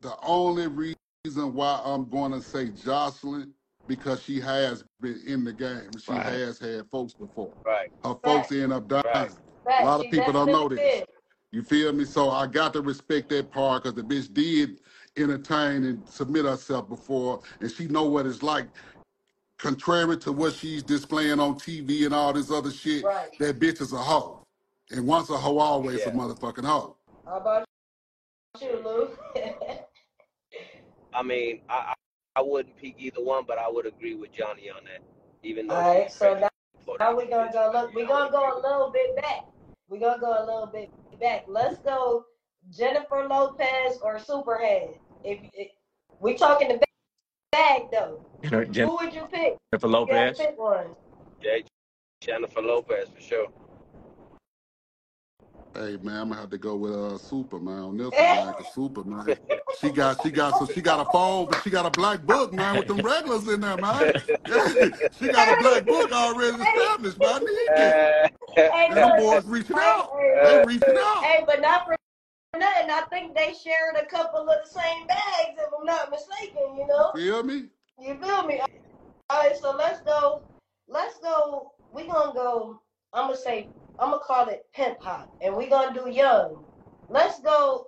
[0.01, 3.51] The only reason why I'm going to say Joseline
[3.87, 5.97] because she has been in the game.
[5.97, 6.25] She Right.
[6.25, 7.53] has had folks before.
[7.65, 8.51] Right, Her folks Fact.
[8.51, 9.03] end up dying.
[9.05, 9.31] right.
[9.69, 9.83] A Fact.
[9.83, 10.79] lot She of people don't know this.
[10.81, 11.07] did.
[11.51, 12.05] You feel me?
[12.05, 14.79] So I got to respect that part because the bitch did
[15.17, 18.67] entertain and submit herself before, and she know what it's like.
[19.57, 23.29] Contrary to what she's displaying on TV and all this other shit, Right.
[23.39, 24.43] that bitch is a hoe.
[24.91, 26.15] And once a hoe, always a Yeah.
[26.15, 26.97] motherfucking hoe.
[27.25, 27.65] How about
[28.61, 29.17] you, Lou?
[31.13, 31.95] I mean, I, I
[32.37, 35.01] I wouldn't pick either one, but I would agree with Johnny on that.
[35.43, 36.07] Even though All right.
[36.09, 36.49] she's So ready now,
[36.85, 37.71] for now we're gonna go.
[37.73, 39.45] Look, we're gonna go a little bit back.
[39.89, 41.45] We're gonna go a little bit back.
[41.47, 42.25] Let's go
[42.71, 44.97] Jennifer Lopez or Superhead.
[45.23, 45.69] If, if
[46.21, 46.79] we talking the
[47.55, 49.53] bag though, Jennifer who would you pick?
[49.53, 50.37] You gotta Lopez.
[50.37, 50.87] pick one.
[51.41, 51.57] Yeah,
[52.21, 53.47] Jennifer Lopez for sure.
[55.73, 58.53] Hey man, I'm gonna have to go with uh Superman on this one, man.
[58.53, 59.37] Cause Superman,
[59.79, 62.53] she got she got so she got a phone, but she got a black book,
[62.53, 64.13] man, with them regulars in there, man.
[65.19, 67.41] she got a black book already established, man.
[67.75, 70.11] Hey, And them boys reaching out.
[70.43, 71.23] They reaching out.
[71.23, 71.95] hey, but not for
[72.57, 72.89] nothing.
[72.89, 76.77] I think they shared a couple of the same bags, if I'm not mistaken.
[76.77, 77.11] You know.
[77.15, 77.65] Feel me?
[77.99, 78.61] You feel me?
[79.29, 80.41] All right, so let's go.
[80.87, 81.73] Let's go.
[81.93, 82.81] We gonna go.
[83.13, 83.67] I'm gonna say.
[83.97, 86.63] I'm gonna call it pimp hop, and we gonna do young.
[87.09, 87.87] Let's go.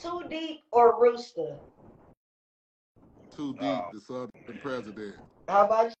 [0.00, 1.56] Too deep or rooster?
[3.34, 3.90] Too deep, Oh.
[3.92, 5.16] the southern president.
[5.48, 5.92] How about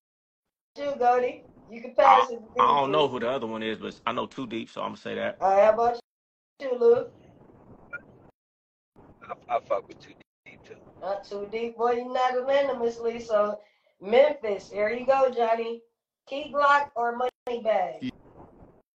[0.76, 1.42] you, Goldie?
[1.70, 2.42] You can pass I, it.
[2.60, 4.88] I don't know who the other one is, but I know Too Deep, so I'm
[4.88, 5.38] gonna say that.
[5.40, 6.00] All right, how about
[6.60, 7.06] you, Lou?
[9.28, 10.12] I, I fuck with two
[10.44, 10.74] deep too.
[11.00, 11.92] Not too deep, boy.
[11.92, 13.20] You're not unanimously.
[13.20, 13.58] So
[14.00, 14.70] Memphis.
[14.70, 15.82] Here you go, Johnny.
[16.26, 18.00] Key Glock or Money Bag?
[18.00, 18.10] Key,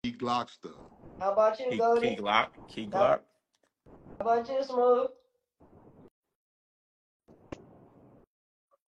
[0.03, 0.75] Key Glockster.
[1.19, 2.49] How about you, Key, Key Glock.
[2.69, 2.93] Key Glock.
[2.93, 3.21] How Glock.
[4.21, 5.07] about you, Smooth?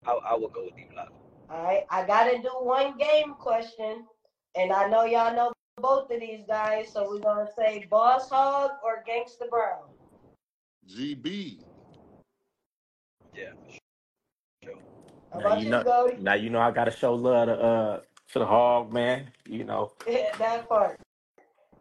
[0.07, 1.12] I, I would go with deep block.
[1.50, 4.07] All right, I gotta do one game question,
[4.57, 8.72] and I know y'all know both of these guys, so we're gonna say Boss Hog
[8.83, 9.84] or Gangsta Brown.
[10.88, 11.59] GB.
[13.35, 13.44] Yeah,
[14.62, 14.75] sure.
[15.35, 15.85] Now you you, know.
[15.85, 16.16] Goldie?
[16.20, 18.01] Now you know I gotta show love to uh
[18.33, 19.29] to the hog, man.
[19.47, 19.92] You know.
[20.07, 21.01] that part.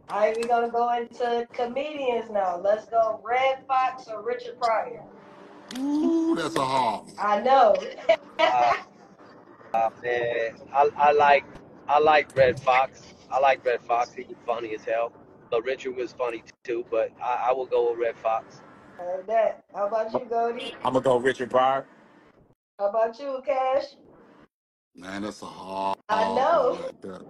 [0.10, 2.58] All right, we're gonna go into comedians now.
[2.58, 5.04] Let's go Redd Foxx or Richard Pryor.
[5.78, 7.10] Ooh, that's a hog.
[7.18, 7.76] I know.
[8.38, 8.74] Uh,
[9.74, 11.46] uh, man, I, I like
[11.88, 13.02] I like Redd Foxx.
[13.32, 14.14] I like Redd Foxx.
[14.14, 15.12] He was funny as hell.
[15.50, 16.86] But Richard was funny too.
[16.92, 18.62] But I, I will go with Redd Foxx.
[18.98, 19.66] Heard that.
[19.74, 20.74] How about you, Goldie?
[20.86, 21.86] I'm gonna go Richard Pryor.
[22.80, 23.86] How about you, Cash?
[24.96, 26.80] Man, that's a hard I one know.
[27.04, 27.22] right.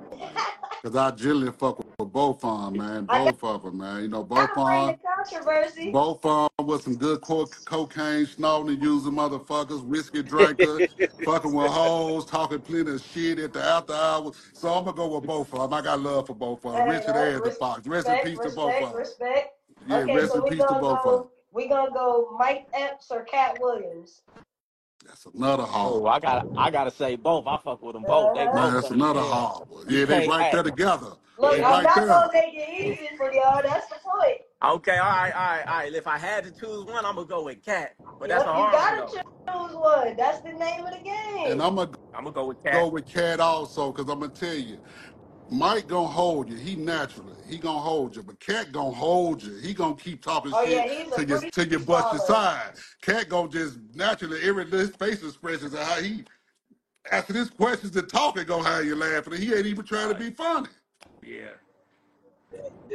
[0.84, 3.06] Cause I generally fuck with, with both of them, man.
[3.08, 4.02] Both of them, man.
[4.02, 4.99] You know, both Gotta of them.
[5.15, 5.91] controversy.
[5.91, 10.84] Both of them with some good co- cocaine, snorting using motherfuckers, whiskey drinker,
[11.23, 14.36] fucking with hoes, talking plenty of shit at the after hours.
[14.54, 15.73] So I'm gonna go with both of them.
[15.73, 17.88] I got love for both of them, Hey, Richard oh, right, and the Fox.
[17.88, 18.99] Rest in peace to both of them.
[18.99, 19.49] respect.
[19.86, 21.30] Yeah, Okay, rest so in peace to gonna both of them.
[21.53, 21.59] Go.
[21.61, 24.23] We gonna go Mike Epps or Katt Williams.
[25.05, 26.13] That's another hard Oh, one.
[26.13, 27.47] I gotta I gotta say both.
[27.47, 28.33] I fuck with them both.
[28.33, 28.53] They Uh-huh.
[28.53, 29.23] Man, both that's another hell.
[29.23, 30.27] hard Yeah, they can't.
[30.27, 31.13] right there together.
[31.37, 31.63] Look, They.
[31.63, 32.07] I'm right not there.
[32.07, 33.61] gonna make it easy for y'all.
[33.63, 34.41] That's the point.
[34.63, 34.97] Okay.
[34.97, 35.33] All right.
[35.33, 35.63] All right.
[35.67, 35.93] All right.
[35.93, 37.95] If I had to choose one, I'm gonna go with Katt.
[38.19, 39.13] But that's Yep, a you hard one gotta though.
[39.49, 40.15] choose one.
[40.17, 41.51] That's the name of the game.
[41.53, 41.61] And.
[41.61, 42.73] I'm gonna I'm gonna go with Katt.
[42.73, 44.79] go with Katt also, cause I'm gonna tell you,
[45.53, 46.55] Mike gonna hold you.
[46.57, 49.55] He naturally, he gonna hold you, but Katt gonna hold you.
[49.57, 52.27] He gonna keep talking Oh shit he's a till you till you bust your freestyler.
[52.27, 52.71] side.
[53.01, 56.23] Katt gonna just naturally every his face expressions and how he
[57.11, 59.33] after his questions and talking gonna have you laughing.
[59.33, 60.69] He ain't even trying to be funny.
[61.23, 61.49] Yeah.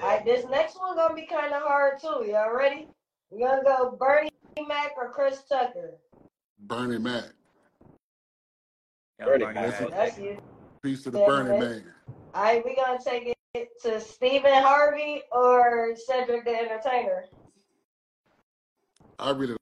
[0.03, 2.27] All right, this next one gonna be kind of hard too.
[2.29, 2.88] Y'all ready?
[3.31, 4.31] We're gonna go Bernie
[4.66, 5.92] Mac or Chris Tucker.
[6.59, 7.25] Bernie Mac.
[9.21, 9.79] Yeah, Bernie Bernie Mac.
[9.79, 10.38] That's That's you.
[10.83, 11.87] piece of the Bernie minutes.
[12.35, 12.41] Man.
[12.41, 17.25] All right, we gonna take it to Stephen Harvey or Cedric the Entertainer.
[19.19, 19.57] I really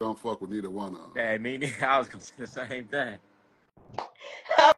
[0.00, 1.10] don't fuck with neither one of them.
[1.14, 1.86] Hey, me neither.
[1.86, 3.18] I was gonna say the same thing.
[4.56, 4.72] How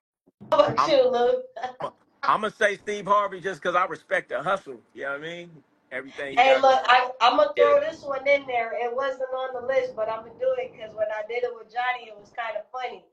[0.53, 1.45] about I'm you, Luke?
[2.23, 4.81] I'm gonna say Steve Harvey just because I respect the hustle.
[4.95, 5.51] You know what I mean?
[5.91, 7.65] Everything you Hey, look, I, I'm gonna Yeah.
[7.65, 8.73] throw this one in there.
[8.75, 11.51] It wasn't on the list, but I'm gonna do it because when I did it
[11.55, 13.05] with Johnny, it was kind of funny.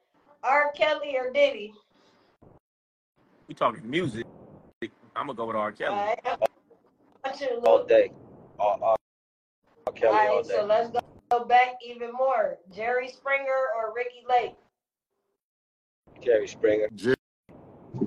[0.44, 0.72] R.
[0.76, 1.74] Kelly or Diddy?
[3.50, 4.28] We talking music.
[5.16, 5.72] I'm gonna go with R.
[5.72, 5.96] Kelly.
[5.96, 6.20] All right.
[6.24, 6.38] How
[7.24, 8.12] about you, All day.
[8.60, 8.96] All, all,
[9.88, 11.00] all Kelly All all right, so let's go,
[11.32, 12.60] go back even more.
[12.72, 14.54] Jerry Springer or Ricki Lake?
[16.24, 16.90] Jerry Springer.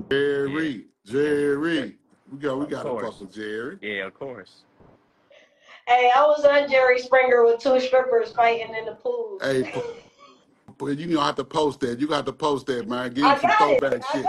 [0.09, 1.97] Jerry, Jerry,
[2.31, 3.79] we got we got to fuck with Jerry.
[3.83, 4.63] Yeah, of course.
[5.89, 9.39] Hey, I was on Jerry Springer with two strippers fighting in the pool.
[9.43, 9.73] Hey,
[10.79, 11.99] but you gonna have to post that.
[11.99, 13.13] You got to post that, man.
[13.13, 13.81] Give I him some got it.
[13.81, 14.27] throwback I shit.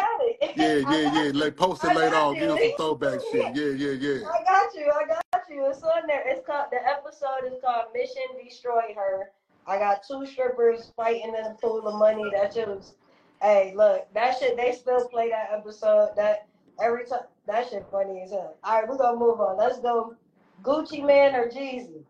[0.57, 0.83] Got it.
[0.83, 1.31] Yeah, yeah, yeah.
[1.33, 2.33] Like post it later got on.
[2.35, 3.55] Give him some throwback shit.
[3.55, 4.27] Yeah, yeah, yeah.
[4.29, 4.91] I got you.
[4.91, 5.65] I got you.
[5.69, 6.23] It's on there.
[6.25, 9.31] It's called the episode is called Mission Destroy Her.
[9.65, 12.29] I got two strippers fighting in a pool of money.
[12.33, 12.95] That shit was
[13.41, 16.09] hey, look, that shit they still play that episode.
[16.15, 16.47] That
[16.81, 18.57] every time that shit funny as hell.
[18.65, 19.57] Alright, we're gonna move on.
[19.57, 20.15] Let's go
[20.63, 22.03] Gucci Mane or Jeezy.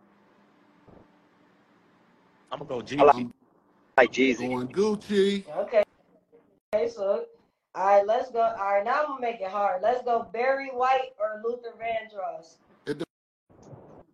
[2.52, 2.98] I'm gonna go I Jeezy.
[3.06, 3.34] like, I'm
[3.98, 4.50] like Jeezy.
[4.50, 5.44] going Gucci.
[5.58, 5.84] Okay.
[6.74, 7.26] Okay, so
[7.76, 8.40] all right, let's go.
[8.42, 9.82] All right, now I'm gonna make it hard.
[9.82, 12.58] Let's go Barry White or Luther Vandross.
[12.86, 13.04] It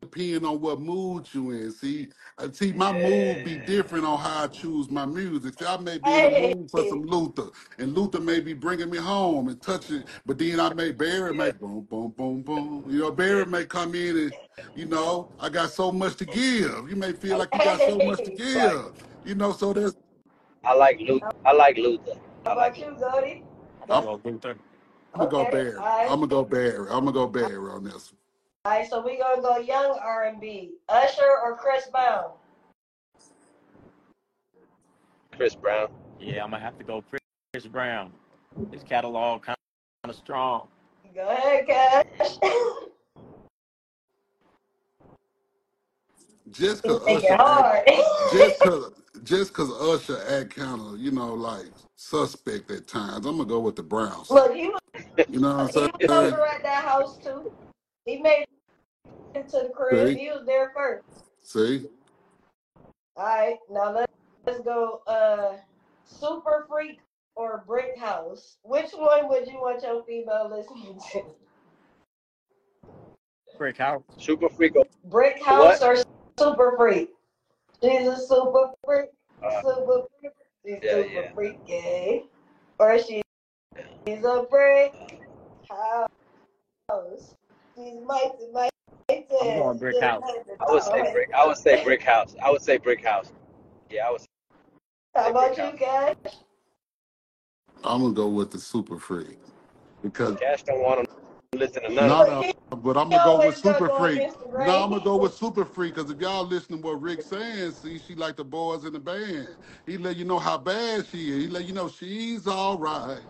[0.01, 1.71] depends on what mood you in.
[1.71, 5.59] See, uh, see, my mood be different on how I choose my music.
[5.59, 8.89] See, I may be in the mood for some Luther, and Luther may be bringing
[8.89, 10.05] me home and touching.
[10.25, 11.37] But then I may Barry Yeah.
[11.45, 12.85] make boom, boom, boom, boom.
[12.87, 14.33] You know, Barry may come in and
[14.75, 16.89] you know, I got so much to give.
[16.89, 18.37] You may feel like you got so much to hey.
[18.55, 18.73] Right.
[18.73, 18.93] give.
[19.25, 19.95] You know, so there's
[20.63, 21.31] I like Luther.
[21.45, 22.13] I like Luther.
[22.45, 23.48] How I like about you, Luther.
[23.89, 23.91] Cody?
[23.91, 24.55] I'm I'm, gonna go Luther.
[25.13, 25.75] I'm gonna go Okay, Barry.
[25.75, 26.07] all right.
[26.11, 26.77] I'm gonna go Barry.
[26.89, 28.13] I'm gonna go Barry on this.
[28.65, 30.73] All right, so we gonna go young R and B.
[30.89, 32.31] Usher or Chris Brown?
[35.35, 35.87] Chris Brown.
[36.19, 37.21] Yeah, I'm gonna have to go Chris
[37.53, 38.11] Chris Brown.
[38.71, 39.57] His catalog kind
[40.03, 40.67] of strong.
[41.15, 42.37] Go ahead, Cash.
[46.51, 47.85] Just you cause make it Usher hard.
[48.33, 48.91] just cause
[49.23, 53.25] just cause Usher act kind of, you know, like suspect at times.
[53.25, 54.29] I'm gonna go with the Browns.
[54.29, 54.79] Look, he was
[55.27, 56.33] You know what he I'm was saying?
[56.33, 57.51] over at that house too.
[58.05, 58.45] He made
[59.35, 60.07] it to the crib.
[60.09, 61.05] See, He was there first.
[61.43, 61.87] see.
[63.15, 64.13] All right, now let's
[64.45, 65.01] let's go.
[65.07, 65.57] Uh,
[66.05, 66.99] Super Freak
[67.35, 68.57] or Brick House?
[68.63, 71.23] Which one would you want your female listening to?
[73.57, 74.01] Brick House.
[74.17, 74.73] Super Freak
[75.05, 75.83] Brick House what?
[75.83, 76.03] or
[76.39, 77.09] Super Freak?
[77.81, 79.09] She's a super freak.
[79.43, 80.33] Uh, Super freak.
[80.65, 81.33] She's yeah, super yeah.
[81.33, 82.25] freaky.
[82.77, 83.21] Or she,
[84.05, 84.93] she's a brick
[85.69, 87.35] house.
[87.75, 88.69] She's mighty, mighty.
[89.09, 90.21] I'm going Brick House.
[90.59, 91.29] I would say brick.
[91.35, 92.35] I would say brick house.
[92.43, 93.31] I would say brick house.
[93.89, 94.21] Yeah, I would
[95.15, 96.15] How say about brick you, house.
[96.23, 96.33] Cash?
[97.83, 99.39] I'm gonna go with the Super Freak
[100.03, 101.15] because Cash don't want to
[101.55, 102.55] listen to none of no, that.
[102.71, 104.29] No, but I'm gonna go with Super go Freak.
[104.67, 107.71] No, I'm gonna go with Super Freak because if y'all listen to what Rick saying,
[107.71, 109.47] see, she like the boys in the band.
[109.85, 111.43] He let you know how bad she is.
[111.43, 113.21] He let you know she's all right.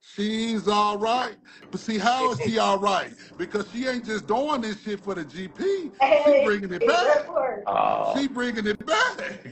[0.00, 1.36] She's all right.
[1.70, 3.12] But see, how is she all right?
[3.36, 5.92] Because she ain't just doing this shit for the GP.
[6.24, 7.26] She bringing it back.
[7.66, 9.44] Oh, She bringing it back.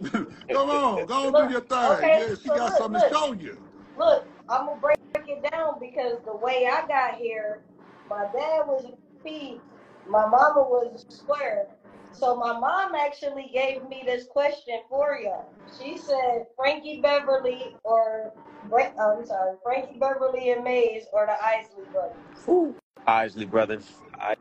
[0.52, 1.98] Come on, go and Look, do your thing.
[1.98, 3.58] okay, Yeah, she so got look, something to show you.
[3.98, 4.24] look.
[4.48, 5.03] I'm gonna break it
[5.50, 7.62] down because the way I got here,
[8.08, 9.60] my dad was a P,
[10.08, 11.66] my mama was a square.
[12.12, 15.52] So my mom actually gave me this question for y'all.
[15.80, 18.32] She said Frankie Beverly or
[18.72, 22.76] oh, I'm sorry, Frankie Beverly and Maze or the Isley brothers.
[23.06, 23.92] Isley Brothers.
[24.20, 24.36] Isley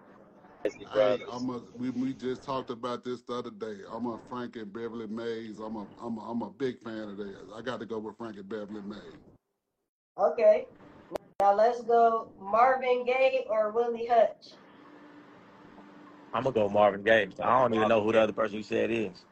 [0.66, 1.28] Hey, Brothers.
[1.32, 3.82] I'm a, we, we just talked about this the other day.
[3.92, 5.60] I'm a Frank and Beverly Maze.
[5.60, 7.50] I'm a, I'm a, I'm a big fan of theirs.
[7.54, 9.00] I got to go with Frank and Beverly Maze.
[10.18, 10.66] Okay.
[11.44, 14.54] Now let's go Marvin Gaye or Willie Hutch.
[16.34, 17.28] I'm gonna go Marvin Gaye.
[17.42, 19.26] I don't even know who the other person you said is.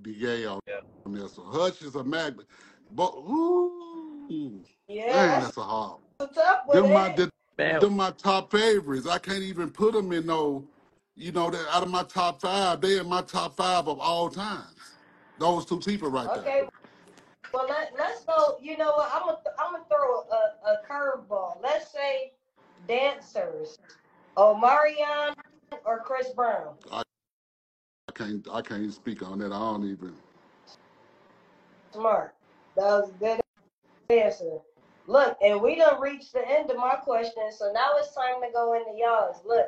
[0.00, 0.78] DA on Yeah.
[1.08, 1.52] this one.
[1.52, 2.46] Hutch is a magnet.
[2.92, 5.98] But, ooh, Yeah, man, that's that's a hard.
[6.20, 6.82] a tough one.
[6.82, 9.08] Them my, the, Man, them my top favorites.
[9.08, 10.62] I can't even put them in no,
[11.16, 14.30] you know, that out of my top five, they in my top five of all
[14.30, 14.76] times.
[15.40, 16.44] Those two people right there.
[16.44, 16.62] Okay,
[17.52, 18.58] well let let's go.
[18.60, 19.10] You know what?
[19.12, 21.62] I'm gonna I'm gonna throw a, a curveball.
[21.62, 22.32] Let's say
[22.86, 23.78] dancers,
[24.36, 25.34] Omarion
[25.84, 26.74] or Chris Brown.
[26.90, 27.02] I,
[28.08, 29.52] I can't, I can't speak on that.
[29.52, 30.14] I don't even.
[31.92, 32.34] Smart.
[32.76, 33.40] That was a good
[34.10, 34.58] answer.
[35.06, 38.52] Look, and we done reached the end of my question, so now it's time to
[38.52, 39.36] go into y'all's.
[39.44, 39.66] Look,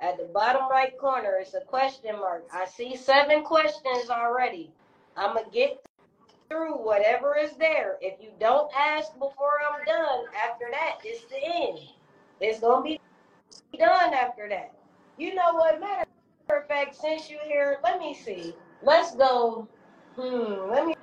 [0.00, 2.44] at the bottom right corner, it's a question mark.
[2.52, 4.72] I see seven questions already.
[5.16, 5.82] I'm gonna get
[6.52, 7.96] through whatever is there.
[8.00, 11.78] If you don't ask before I'm done, after that, it's the end.
[12.40, 13.00] It's gonna be
[13.78, 14.72] done after that.
[15.16, 15.80] You know what?
[15.80, 16.04] Matter
[16.50, 18.54] of fact, since you here, let me see.
[18.82, 19.66] Let's go.
[20.16, 20.70] Hmm.
[20.70, 20.94] Let me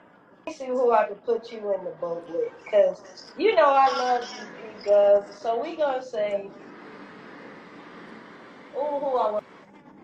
[0.52, 4.30] see who I can put you in the boat with, because you know I love
[4.32, 5.34] you, Gov.
[5.34, 6.50] So we gonna say,
[8.76, 9.44] oh, who I want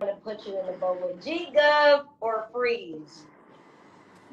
[0.02, 3.26] to put you in the boat with, G Gov or Freeze.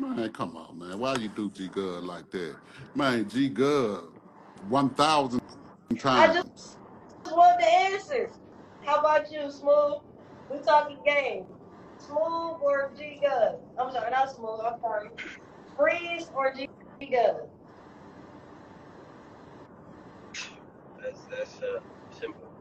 [0.02, 0.98] Man, come on, man.
[0.98, 2.56] Why you do G Gov like that?
[2.96, 4.08] Man, G Gov,
[4.68, 5.40] 1,000
[5.96, 6.04] times.
[6.04, 6.76] I just
[7.24, 7.36] times.
[7.36, 8.30] want the answer.
[8.84, 10.02] How about you, Smoov?
[10.50, 11.44] We talking game.
[12.00, 13.60] Smoov or G Gov?
[13.78, 14.72] I'm sorry, not Smoov.
[14.74, 15.08] I'm sorry.
[15.76, 16.68] Freeze or G
[17.00, 17.46] Gov?
[21.00, 22.51] That's that's a simple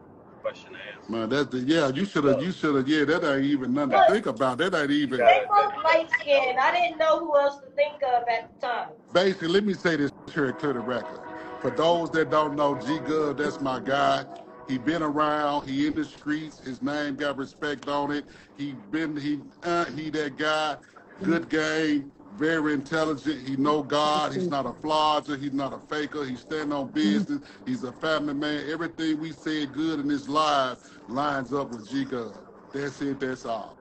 [0.41, 1.11] question to answer.
[1.11, 3.91] Man, that's the, yeah, you should have, you should have, yeah, that ain't even nothing
[3.91, 4.57] to think about.
[4.57, 6.57] That ain't even, they both light skinned.
[6.59, 8.89] I didn't know who else to think of at the time.
[9.13, 11.19] basically, let me say this here and clear the record.
[11.61, 14.25] For those that don't know, G Gov, that's my guy.
[14.67, 15.67] He been around.
[15.67, 16.59] He in the streets.
[16.59, 18.25] His name got respect on it.
[18.57, 20.77] He been he uh, he that guy.
[21.21, 22.11] Good game.
[22.37, 23.47] Very intelligent.
[23.47, 24.33] He know God.
[24.33, 25.37] He's not a flodger.
[25.37, 26.23] He's not a faker.
[26.23, 26.93] He stand on mm-hmm.
[26.93, 27.41] business.
[27.65, 28.69] He's a family man.
[28.69, 32.35] Everything we said good in his life lines up with G Gov.
[32.73, 33.19] That's it.
[33.19, 33.77] That's all.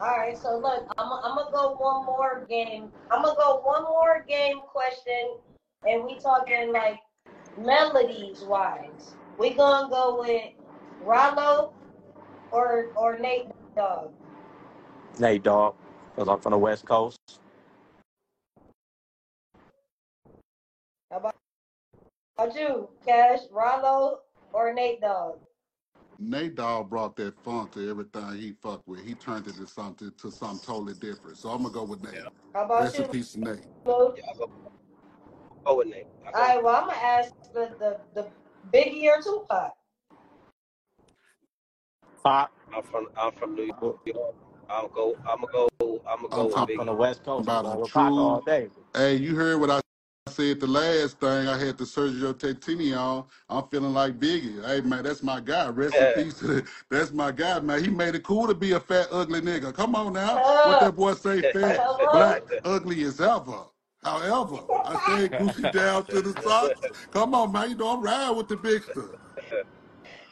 [0.00, 2.90] All right, so look, I'm, I'm gonna go one more game.
[3.12, 5.36] I'm gonna go one more game question,
[5.88, 6.98] and we talking like
[7.56, 9.14] melodies wise.
[9.38, 10.42] We gonna go with
[11.02, 11.72] Rollo
[12.50, 14.10] or or Nate Dogg.
[15.20, 15.76] Nate Dogg,
[16.16, 17.21] because I'm from the West Coast.
[21.12, 21.36] How about,
[22.38, 23.40] about you, Cash?
[23.50, 24.20] Rollo
[24.54, 25.40] or Nate Dogg?
[26.18, 29.04] Nate Dogg brought that funk to everything he fucked with.
[29.04, 31.36] He turned it to something to something totally different.
[31.36, 32.14] So I'm gonna go with Nate.
[32.14, 32.28] Yeah.
[32.54, 33.58] How about Rest in you, peace, Nate.
[33.84, 34.16] Smoov?
[34.16, 34.50] Yeah, I go,
[35.66, 36.06] go with Nate.
[36.24, 38.28] I All go right, well, I'm gonna ask the the the
[38.72, 39.72] Biggie or Tupac.
[42.24, 44.00] Pop, I'm from I'm from New oh.
[44.06, 44.34] York.
[44.70, 47.44] I'm go I'm gonna go I'm gonna go I'm with from the West Coast.
[47.44, 48.68] About a with Pac all day.
[48.94, 49.82] Hey, you heard what I
[50.32, 51.48] said the last thing.
[51.48, 53.26] I had the Sergio Tacchini on.
[53.50, 54.64] I'm feeling like Biggie.
[54.66, 55.68] Hey man, that's my guy.
[55.70, 56.42] Rest in peace.
[56.90, 57.84] That's my guy, man.
[57.84, 59.74] He made it cool to be a fat, ugly nigga.
[59.74, 60.44] Come on now.
[60.62, 61.42] What Uh, that boy say?
[61.42, 63.64] Fat, black, ugly as ever.
[64.02, 66.80] However, I said Gucci down to the socks.
[67.12, 67.70] Come on, man.
[67.70, 69.16] You know I'm riding with the big stuff.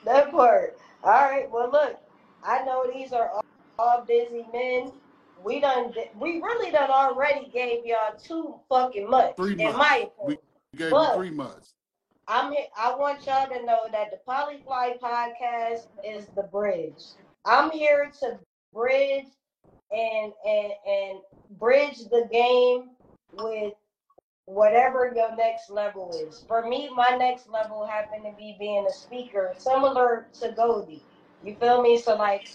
[0.04, 0.78] That part.
[1.04, 1.50] All right.
[1.50, 1.96] Well, look,
[2.44, 3.42] I know these are all,
[3.78, 4.92] all busy men.
[5.44, 5.92] We done.
[6.18, 9.78] We really done already gave y'all too fucking much, Three in months.
[9.78, 10.38] my We
[10.76, 11.74] gave But three months.
[12.28, 12.52] I'm.
[12.52, 17.02] he- I want y'all to know that the Polyfly podcast is the bridge.
[17.44, 18.38] I'm here to
[18.72, 19.26] bridge
[19.90, 21.18] and and and
[21.58, 22.90] bridge the game
[23.32, 23.74] with
[24.46, 26.44] whatever your next level is.
[26.48, 31.02] For me, my next level happened to be being a speaker, similar to Goldie.
[31.44, 31.98] You feel me?
[31.98, 32.48] So like,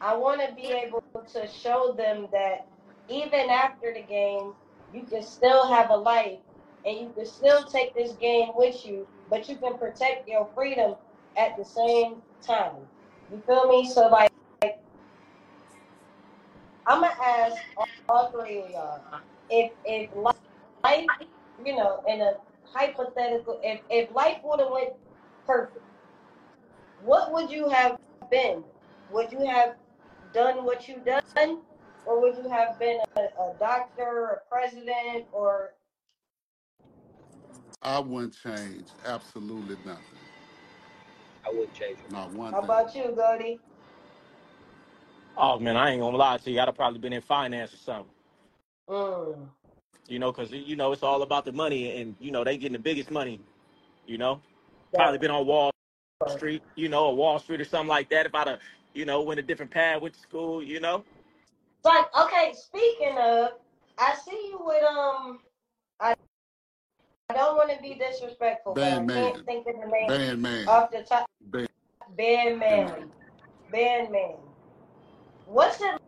[0.00, 2.66] I want to be able to show them that
[3.08, 4.52] even after the game,
[4.94, 6.38] you can still have a life
[6.84, 10.94] and you can still take this game with you, but you can protect your freedom
[11.36, 12.76] at the same time.
[13.32, 13.90] You feel me?
[13.90, 14.30] So like,
[14.62, 14.78] like
[16.86, 20.10] I'm gonna ask all, all three of y'all if if
[20.84, 21.06] life,
[21.64, 22.34] you know, in a
[22.64, 24.90] hypothetical, if if life would have went
[25.46, 25.84] perfect,
[27.04, 27.98] what would you have
[28.30, 28.62] been?
[29.10, 29.76] Would you have
[30.32, 31.60] done what you've done,
[32.04, 35.70] or would you have been a, a doctor, a president, or
[37.82, 40.02] I wouldn't change absolutely nothing.
[41.46, 42.12] I wouldn't change it.
[42.12, 42.64] Not one how thing.
[42.64, 43.60] about you, Goldie?
[45.36, 46.60] Oh man, I ain't gonna lie to you.
[46.60, 48.12] I'd have probably been in finance or something.
[48.90, 49.48] Mm,
[50.08, 52.72] You know, because you know it's all about the money, and you know they getting
[52.72, 53.40] the biggest money.
[54.06, 54.40] You know,
[54.92, 55.70] that probably been on Wall.
[56.26, 56.62] Street.
[56.74, 58.26] You know, or Wall Street or something like that.
[58.26, 58.60] If I'd have,
[58.98, 60.60] you know, went a different path, went to school.
[60.60, 61.04] You know,
[61.84, 63.50] like, okay, speaking of,
[63.96, 65.38] I see you with um.
[66.00, 66.14] I
[67.30, 69.44] I don't want to be disrespectful, but I Band can't man.
[69.44, 70.68] think of the name Band man.
[70.68, 71.26] off the top.
[71.42, 71.68] Band,
[72.16, 73.10] Band band man,
[73.70, 74.34] band man.
[75.46, 76.00] What's it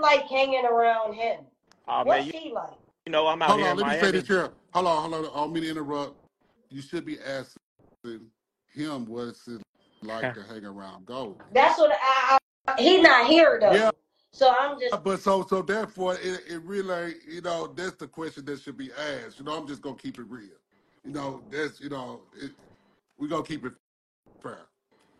[0.00, 1.40] like hanging around him?
[1.88, 2.70] oh man, What's you, he like?
[3.06, 4.50] you know I'm out Hold here on, in let me say this here.
[4.74, 5.30] Hold on, hold on.
[5.32, 6.14] I don't mean to interrupt.
[6.70, 7.58] You should be asking
[8.74, 9.60] him what's it
[10.02, 11.40] like to hang around Goldie.
[11.52, 12.38] That's what I.
[12.66, 13.72] I he not here though.
[13.72, 13.90] Yeah,
[14.32, 15.02] so I'm just.
[15.02, 18.90] but so so therefore it, it really you know that's the question that should be
[18.92, 19.38] asked.
[19.38, 20.48] You know, I'm just gonna keep it real.
[21.04, 22.52] You know, that's you know, it,
[23.18, 23.72] we gonna keep it
[24.42, 24.60] fair.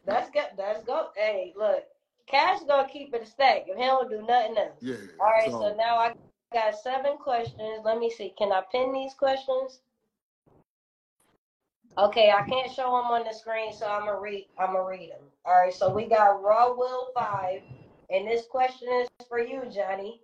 [0.07, 0.47] That's good.
[0.57, 1.09] That's go.
[1.17, 1.85] Hey, look,
[2.27, 4.79] Cash gonna keep it a stack if he don't do nothing else.
[4.81, 4.95] Yeah.
[5.21, 6.15] All right, so So now I
[6.53, 7.81] got seven questions.
[7.85, 8.33] Let me see.
[8.39, 9.81] Can I pin these questions?
[11.99, 14.47] Okay, I can't show them on the screen, so I'm gonna read.
[14.59, 15.21] I'm gonna read them.
[15.45, 15.75] All right.
[15.75, 17.61] So we got Raw Will Five,
[18.09, 20.21] and this question is for you, Johnny.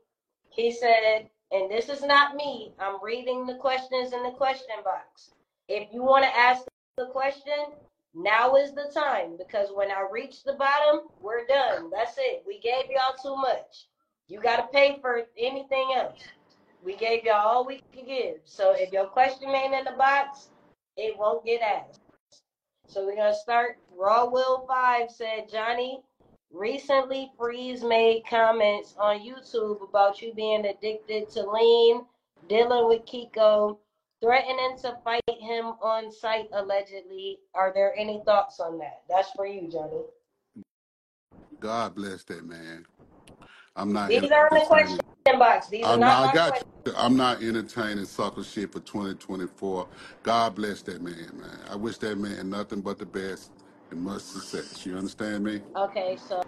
[0.48, 2.72] He said, and this is not me.
[2.78, 5.32] I'm reading the questions in the question box.
[5.68, 6.62] If you want to ask
[6.96, 7.74] the question,
[8.14, 11.90] now is the time because when I reach the bottom, we're done.
[11.90, 12.44] That's it.
[12.46, 13.88] We gave y'all too much.
[14.26, 16.20] You got to pay for anything else.
[16.82, 18.36] We gave y'all all we could give.
[18.44, 20.48] So if your question ain't in the box,
[20.98, 22.00] it won't get asked.
[22.86, 23.78] So we're gonna start.
[23.96, 26.02] Raw Will Five said, Johnny,
[26.52, 32.02] recently Freeze made comments on YouTube about you being addicted to lean,
[32.48, 33.78] dealing with Kiko,
[34.20, 37.38] threatening to fight him on site allegedly.
[37.54, 39.02] Are there any thoughts on that?
[39.08, 40.02] That's for you, Johnny.
[41.60, 42.86] God bless that man.
[43.78, 45.38] I'm not These are in the question entertaining.
[45.38, 45.68] box.
[45.68, 46.66] These are I'm not not, I got questions.
[46.86, 46.92] you.
[46.96, 49.88] I'm not entertaining sucker shit for 2024.
[50.22, 51.60] God bless that man, man.
[51.70, 53.52] I wish that man nothing but the best
[53.90, 54.84] and much success.
[54.86, 55.62] You understand me?
[55.76, 56.42] Okay, so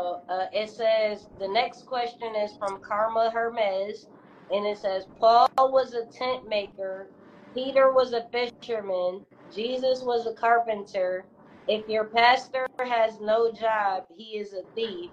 [0.00, 4.06] uh, it says the next question is from Karma Hermes,
[4.50, 7.10] and it says Paul was a tent maker,
[7.54, 11.26] Peter was a fisherman, Jesus was a carpenter.
[11.68, 15.12] If your pastor has no job, he is a thief.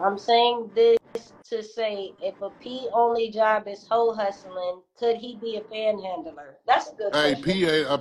[0.00, 0.98] I'm saying this
[1.50, 6.56] to say if a P only job is hoe hustling, could he be a panhandler?
[6.66, 7.86] That's a good Hey, question.
[7.86, 7.96] PA,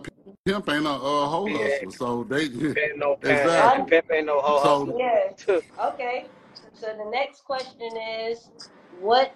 [0.45, 3.89] pimp ain't a uh, hoe Yeah, hustler, so they pimp ain't no pan, exactly.
[3.89, 5.61] pimp ain't no hoe So hustler.
[5.77, 5.87] Yeah.
[5.87, 6.27] Okay.
[6.73, 8.49] So the next question is
[8.99, 9.33] what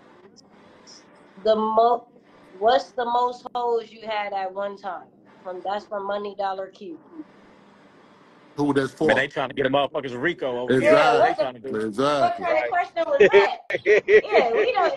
[1.44, 2.08] the mo
[2.60, 5.06] what's the most hoes you had at one time?
[5.44, 6.98] From that's from Money Dollar Q.
[8.58, 9.34] who that's Man, they for?
[9.34, 10.92] trying to get a motherfuckers Rico over here.
[10.92, 11.72] Yeah, That's what what the they trying to do.
[11.74, 12.46] what Exactly.
[12.46, 13.58] kind of question was that?
[14.24, 14.94] Yeah, we don't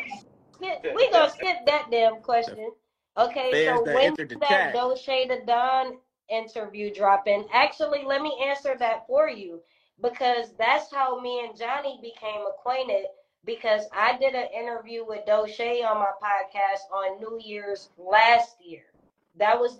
[0.54, 2.70] skip we gonna skip that damn question.
[3.18, 4.74] Okay, feds so when entered the that chat.
[4.74, 5.98] Doche the Don
[6.30, 7.46] interview dropping?
[7.52, 9.60] Actually, let me answer that for you
[10.02, 13.06] because that's how me and Johnny became acquainted.
[13.44, 18.82] Because I did an interview with Doche on my podcast on New Year's last year.
[19.36, 19.78] That was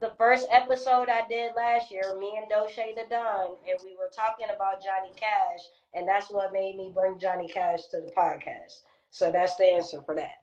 [0.00, 4.10] the first episode I did last year, me and Doche the Don, and we were
[4.14, 5.60] talking about Johnny Cash,
[5.94, 8.82] and that's what made me bring Johnny Cash to the podcast.
[9.10, 10.36] So that's the answer for that.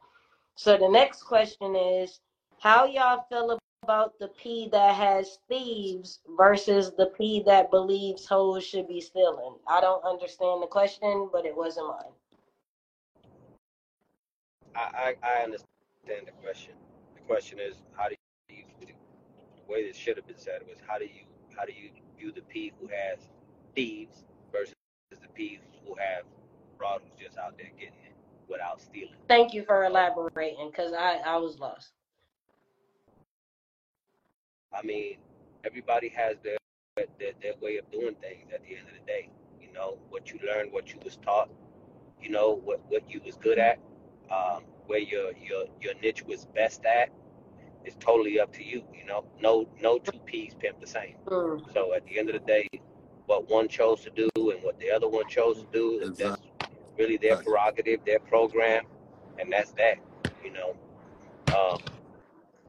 [0.56, 2.20] So the next question is
[2.60, 8.66] how y'all feel about the P that has thieves versus the P that believes hoes
[8.66, 9.56] should be stealing?
[9.68, 13.24] I don't understand the question, but it wasn't mine.
[14.76, 16.74] I, I I understand the question.
[17.16, 18.16] The question is how do
[19.68, 21.26] way this should have been said was how do you
[21.57, 23.20] how do you view the P who has
[23.76, 24.74] thieves versus
[25.11, 26.24] the P who have
[26.78, 28.16] broad who's just out there getting it
[28.49, 29.16] without stealing.
[29.28, 31.91] Thank you for elaborating because I, I was lost.
[34.74, 35.18] I mean,
[35.66, 36.57] everybody has their,
[36.95, 39.30] their their way of doing things at the end of the day.
[39.61, 41.49] You know, what you learned, what you was taught,
[42.22, 43.80] you know, what, what you was good at,
[44.32, 47.09] um, where your your your niche was best at
[47.86, 48.84] is totally up to you.
[48.94, 51.16] You know, no no two peas pimp the same.
[51.28, 51.58] Hmm.
[51.74, 52.68] So at the end of the day,
[53.26, 56.42] what one chose to do and what the other one chose to do, that's
[56.98, 57.54] really their Exactly.
[57.54, 58.86] prerogative, their program,
[59.40, 59.98] and that's that.
[60.44, 60.76] You know,
[61.56, 61.80] um,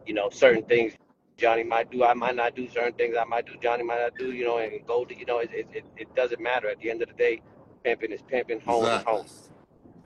[0.07, 0.95] you know, certain things
[1.37, 2.69] Johnny might do, I might not do.
[2.69, 4.33] Certain things I might do, Johnny might not do.
[4.33, 6.69] You know, and go to, you know, it it, it, it doesn't matter.
[6.69, 7.43] At the end of the day,
[7.85, 9.27] pimping is pimping, home is home.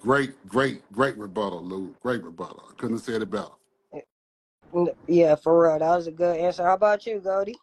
[0.01, 1.95] Great, great, great rebuttal, Lou.
[2.03, 2.65] Great rebuttal.
[2.71, 3.51] I couldn't have said it better.
[4.75, 5.79] N- Yeah, for real.
[5.81, 6.65] That was a good answer.
[6.65, 7.61] How about you, Goldie?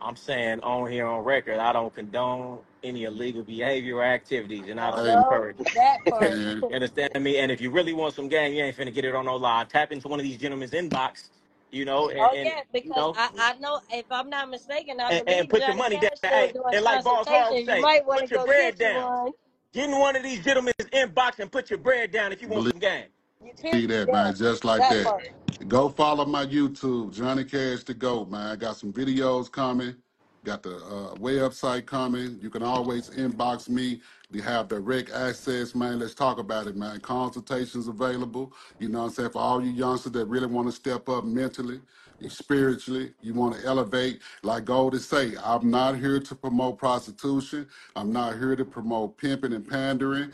[0.00, 4.80] I'm saying on here on record, I don't condone any illegal behavior or activities, and
[4.80, 5.68] I I don't Hey, encourage it.
[5.74, 6.36] that part.
[6.36, 6.64] man.
[6.70, 7.38] You understand me?
[7.38, 9.64] And if you really want some game, you ain't finna get it on no lie.
[9.68, 11.30] Tap into one of these gentlemen's inbox,
[11.72, 14.50] you know, and, Oh and yeah, you because know, I, I know if I'm not
[14.50, 16.10] mistaken, I and, and believe put your Johnny money down.
[16.12, 17.68] Cash still Hey, doing and like Boss Hog consultations.
[17.68, 18.92] You say, might want to put your go bread get you down.
[18.92, 19.32] one.
[19.72, 22.64] Get in one of these gentlemen's inbox and put your bread down if you want
[22.64, 23.06] Believe some game.
[23.44, 23.90] You period.
[23.90, 24.34] that, man.
[24.34, 25.04] Just like that that.
[25.04, 25.30] part.
[25.68, 28.52] Go follow my YouTube, Johnny Cash to Go, man.
[28.52, 29.96] I got some videos coming.
[30.44, 32.38] Got the uh, website coming.
[32.40, 34.00] You can always inbox me.
[34.30, 35.98] We have direct access, man.
[35.98, 37.00] Let's talk about it, man.
[37.00, 38.52] Consultations available.
[38.78, 39.30] You know what I'm saying?
[39.30, 41.80] For all you youngsters that really want to step up mentally,
[42.28, 44.20] spiritually, you want to elevate.
[44.42, 47.68] Like Goldie say, I'm not here to promote prostitution.
[47.96, 50.32] I'm not here to promote pimping and pandering.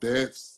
[0.00, 0.57] That's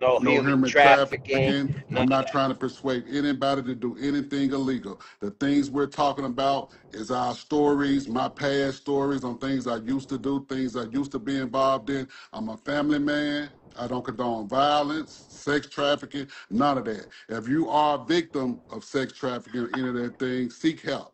[0.00, 1.74] no no human trafficking, trafficking.
[1.94, 5.00] I'm not trying to persuade anybody to do anything illegal.
[5.20, 10.10] The things we're talking about is our stories, my past stories on things I used
[10.10, 12.08] to do, things I used to be involved in.
[12.32, 13.50] I'm a family man.
[13.76, 17.08] I don't condone violence, sex trafficking, none of that.
[17.30, 21.13] If you are a victim of sex trafficking or any of that thing, seek help.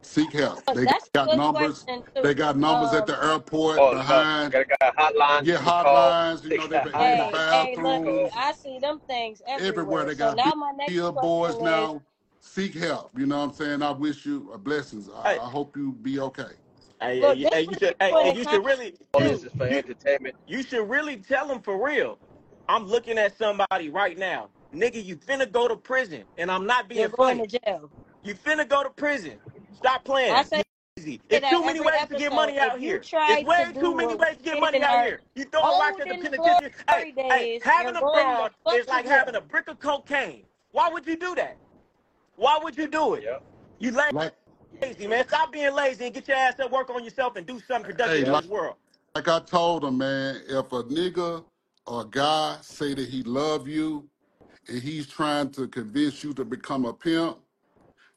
[0.00, 0.62] Look, Seek help.
[0.66, 1.84] Oh, they that's a got numbers.
[1.84, 3.32] question They got numbers at the oh.
[3.32, 4.52] airport Oh, behind.
[4.52, 6.44] got, got hotlines Yeah, you hotlines.
[6.44, 8.32] You know, they got be in the hey, hotlines hey, look, bathrooms.
[8.36, 10.04] I see them things Everywhere everywhere.
[10.04, 12.02] they So got now my next billboards question is, now.
[12.40, 13.10] Seek help.
[13.16, 13.82] You know what I'm saying?
[13.82, 15.08] I wish you a blessings.
[15.10, 16.52] I, Hey, I hope you be okay.
[17.00, 19.44] hey, look, hey, hey, you should, hey, people hey, you should really, All you, this
[19.44, 20.34] is for entertainment.
[20.46, 22.18] you should really tell them for real.
[22.68, 25.04] I'm looking at somebody right now, nigga.
[25.04, 27.48] You finna go to prison, and I'm not being You're going funny.
[27.48, 27.90] to jail.
[28.22, 29.38] You finna go to prison.
[29.78, 30.44] Stop I playing.
[30.44, 30.62] say
[30.98, 31.20] Easy.
[31.28, 32.96] that It's too many every ways to get money out here.
[32.96, 35.20] It's try to way too many ways to get money out here.
[35.36, 36.72] You throwing rocks at the golden penitentiary.
[36.88, 40.42] Hey, hey, having a going the is like having a brick of cocaine.
[40.72, 41.56] Why would you do that?
[42.36, 43.22] Why would you do it?
[43.24, 43.44] Yep.
[43.78, 44.32] You Like,
[44.82, 45.26] lazy, man.
[45.28, 48.16] Stop being lazy and get your ass at work on yourself and do something productive
[48.16, 48.32] hey, in Yep.
[48.32, 48.76] like, this world.
[49.14, 51.44] like I told him, man, if a nigga
[51.86, 54.08] or a guy say that he love you
[54.68, 57.38] and he's trying to convince you to become a pimp,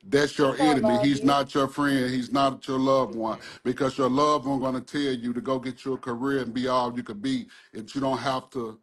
[0.04, 0.98] that's your enemy.
[1.00, 1.26] He's you.
[1.26, 2.10] not your friend.
[2.10, 5.60] He's not your loved one because your loved one going to tell you to go
[5.60, 7.48] get your career and be all you could be.
[7.74, 8.80] If you don't have to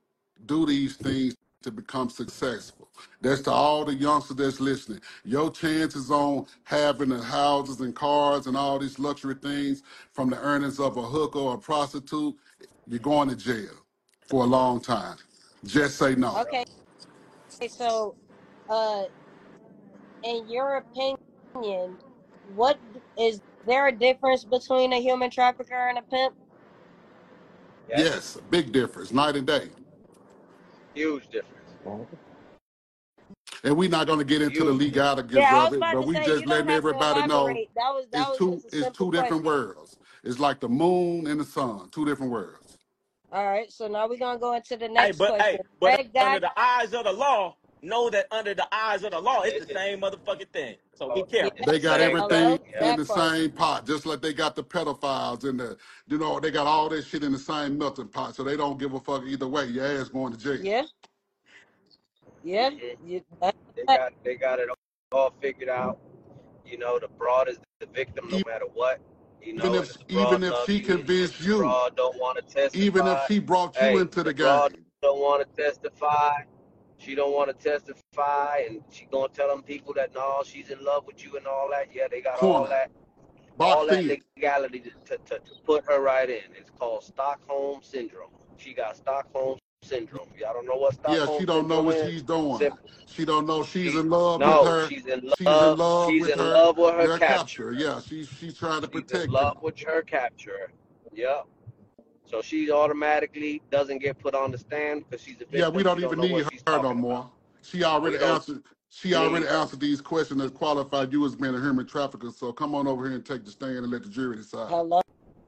[0.47, 2.89] do these things to become successful.
[3.21, 5.01] That's to all the youngsters that's listening.
[5.25, 10.39] Your chances on having the houses and cars and all these luxury things from the
[10.41, 12.37] earnings of a hooker or a prostitute,
[12.87, 13.75] you're going to jail
[14.29, 15.17] for a long time.
[15.65, 16.39] Just say no.
[16.39, 16.65] Okay.
[17.57, 18.15] Okay, so
[18.71, 19.05] uh,
[20.23, 21.99] in your opinion,
[22.55, 22.79] what
[23.19, 26.35] is there a difference between a human trafficker and a pimp?
[27.89, 27.99] Yes.
[28.01, 29.69] Yes, big difference, night and day.
[30.95, 31.55] Huge difference.
[33.65, 34.95] And we're not going to get into the Huge difference.
[34.95, 37.49] legalities Yeah, of was it, but we say just you don't letting everybody know.
[37.77, 39.45] That was that it's two just it's two different question.
[39.45, 39.99] worlds.
[40.25, 42.79] It's like the moon and the sun, two different worlds.
[43.33, 45.61] All right, so now we're gonna go into the Hey, next but hey, question.
[45.81, 49.13] but Greg under got the eyes of the law, know that under the eyes of
[49.13, 50.77] the law, it's the same motherfucking thing.
[50.95, 51.67] So be yeah, careful.
[51.67, 52.91] They got hello, everything Yeah.
[52.91, 53.33] in the part.
[53.33, 55.77] same pot, just like they got the pedophiles in the,
[56.09, 58.79] you know, they got all this shit in the same melting pot, so they don't
[58.79, 59.67] give a fuck either way.
[59.67, 60.65] Your ass going to jail.
[60.65, 60.85] Yeah,
[62.45, 62.71] yeah,
[63.05, 63.99] you, that's They that.
[63.99, 64.69] got they got it
[65.13, 65.99] all figured out.
[66.67, 69.01] You know, the broad is the victim no matter what.
[69.43, 71.07] You Even know, and if if the broad even if love she you and, and
[71.07, 74.23] convinced the you, broad don't want to even if testify, she brought you hey, into
[74.23, 76.33] the the broad game, don't want to testify.
[76.99, 80.85] She don't want to testify, and she gonna tell them people that no, she's in
[80.85, 81.89] love with you and all that.
[81.95, 82.91] Yeah, they got all corner, that,
[83.61, 84.19] all boxed that in.
[84.37, 86.43] legality to, to, to, to put her right in.
[86.59, 88.31] It's called Stockholm syndrome.
[88.57, 90.29] She got Stockholm syndrome.
[90.39, 92.11] Y'all don't know what stockholm Yeah, she don't know what is?
[92.13, 92.59] she's doing.
[92.59, 92.91] Simple.
[93.07, 94.87] She don't know she's She in love with her.
[94.89, 95.79] she's in She's in love.
[95.79, 97.73] love She's with in her, love with her your capture.
[97.73, 97.73] capture.
[97.73, 99.63] Yeah, she's she's trying to She's in protect love you.
[99.63, 100.73] with her capture.
[101.13, 101.47] Yep.
[102.29, 105.61] So she automatically doesn't get put on the stand because she's a victim.
[105.61, 107.31] Yeah, we don't She don't even need her no talking about.
[107.63, 108.63] She already answered.
[108.91, 109.57] She already need her.
[109.57, 112.31] answered these questions that qualified you as being a human trafficker.
[112.31, 114.69] So come on over here and take the stand and let the jury decide.
[114.69, 115.01] Hello.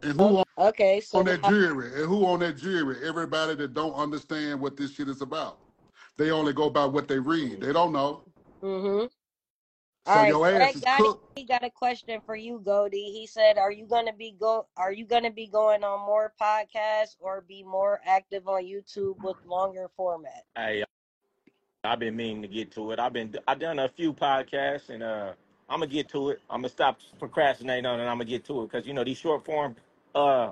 [0.02, 1.88] And who on, Okay, so on that now, jury?
[2.00, 2.96] And who on that jury?
[3.06, 5.58] Everybody that don't understand what this shit is about.
[6.16, 7.60] They only go by what they read.
[7.60, 8.22] They don't know.
[8.62, 9.06] mm-hmm.
[10.12, 11.24] So All right, your ass is Gotti cooked.
[11.36, 13.12] he got a question for you, Goldie.
[13.12, 14.66] He said, "Are you gonna be go?
[14.76, 19.36] Are you gonna be going on more podcasts or be more active on YouTube with
[19.46, 20.82] longer format?" Hey,
[21.84, 22.98] I've been meaning to get to it.
[22.98, 25.32] I've been I've done a few podcasts and uh
[25.68, 26.40] I'm gonna get to it.
[26.50, 29.04] I'm gonna stop procrastinating on it and I'm gonna get to it because you know
[29.04, 29.76] these short form
[30.16, 30.50] uh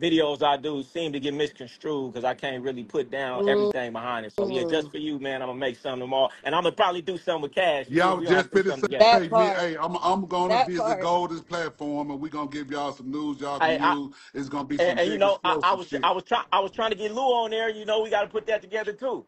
[0.00, 4.26] videos I do seem to get misconstrued because I can't really put down everything behind
[4.26, 4.32] it.
[4.32, 6.76] So yeah, just Mm, for you, man, I'm gonna make some tomorrow and I'm gonna
[6.76, 8.14] probably do something with cash Yeah, I too.
[8.14, 9.10] was We gonna just to put finna something say, together.
[9.10, 9.60] that hey, vi- part.
[9.60, 11.00] hey, I'm I'm gonna That visit part.
[11.00, 14.14] Gold's platform and we're gonna give y'all some news y'all Hey, can I use.
[14.34, 16.02] It's gonna be some and, and you big know I, I explosive was shit.
[16.02, 17.70] I was trying I was trying to get Lou on there.
[17.70, 19.26] You know we got to put that together too.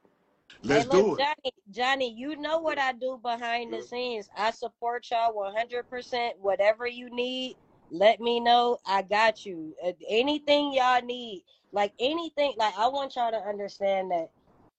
[0.69, 1.19] Hey, Let's look, do it.
[1.19, 4.29] Johnny, Johnny, you know what I do behind the scenes.
[4.37, 6.39] I support y'all 100%.
[6.39, 7.57] Whatever you need,
[7.91, 8.79] let me know.
[8.87, 9.75] I got you.
[9.85, 14.31] Uh, Anything y'all need, like anything, like I want y'all to understand that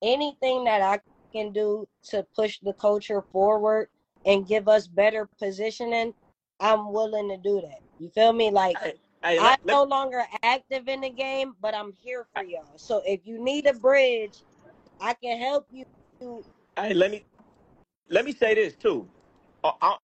[0.02, 1.00] anything that I
[1.32, 3.90] can do to push the culture forward
[4.26, 6.14] and give us better positioning,
[6.60, 7.80] I'm willing to do that.
[8.00, 8.52] You feel me?
[8.52, 8.94] Like Hey,
[9.24, 12.66] hey, I'm let, let, no longer active in the game, but I'm here for y'all.
[12.76, 14.40] So if you need a bridge,
[15.00, 15.86] I can help you
[16.78, 17.26] hey, let me
[18.10, 19.08] let me say this too.
[19.64, 19.98] Uh, I,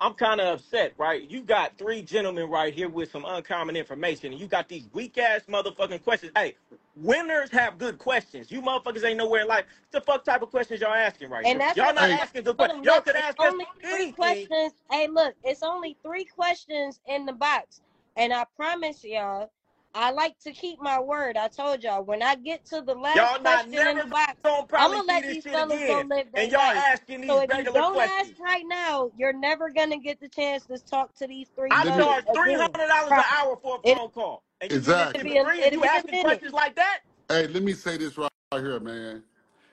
[0.00, 1.28] I'm kind of upset, right?
[1.30, 5.18] You got three gentlemen right here with some uncommon information, and you got these weak
[5.18, 6.32] ass motherfucking questions.
[6.36, 6.56] Hey,
[6.96, 8.50] winners have good questions.
[8.50, 9.66] You motherfuckers ain't nowhere in life.
[9.90, 11.62] What the fuck type of questions y'all asking right And here?
[11.62, 12.80] that's Y'all what not I Hey, asking good told questions.
[12.80, 12.84] him.
[12.84, 14.14] Y'all Look, could it's ask us only three anything.
[14.14, 14.74] questions.
[14.90, 17.82] Hey, look, it's only three questions in the box.
[18.16, 19.50] And I promise y'all,
[19.98, 21.36] I like to keep my word.
[21.36, 24.34] I told y'all, when I get to the last Y'all not question in the box,
[24.44, 26.84] gonna I'm gonna let these shit fellas go live their and y'all life.
[26.92, 30.28] asking So these if you regular don't ask right now, you're never gonna get the
[30.28, 32.60] chance to talk to these three I let me brothers charge three again.
[32.60, 35.24] hundred dollars an hour for a It phone call, and you getting this shit it'll
[35.24, 35.30] exactly.
[35.30, 37.00] be a free, and it'll you be asking questions like that?
[37.28, 39.24] Hey, let me say this right, right here, man.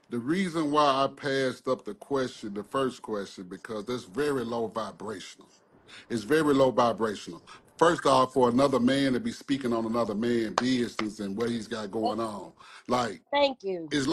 [0.09, 4.67] The reason why I passed up the question, the first question, because that's very low
[4.67, 5.49] vibrational.
[6.09, 7.43] It's very low vibrational.
[7.77, 11.67] First off, for another man to be speaking on another man business and what he's
[11.67, 12.53] got going on,
[12.87, 13.91] like Thank you.
[13.91, 14.07] it's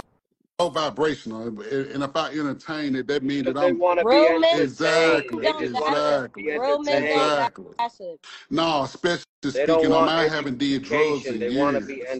[0.60, 1.42] low vibrational.
[1.48, 4.28] And and if I entertain it, that means Because that they I'm want to be
[4.28, 4.62] Real entertained.
[4.62, 6.28] exactly, They don't just want to gossip.
[6.34, 7.48] be exactly, Real don't entertained.
[7.48, 7.74] exactly.
[7.78, 8.20] gossip.
[8.50, 11.32] No, especially They don't speaking on, want I haven't did drugs education.
[11.32, 12.12] in They want to be years.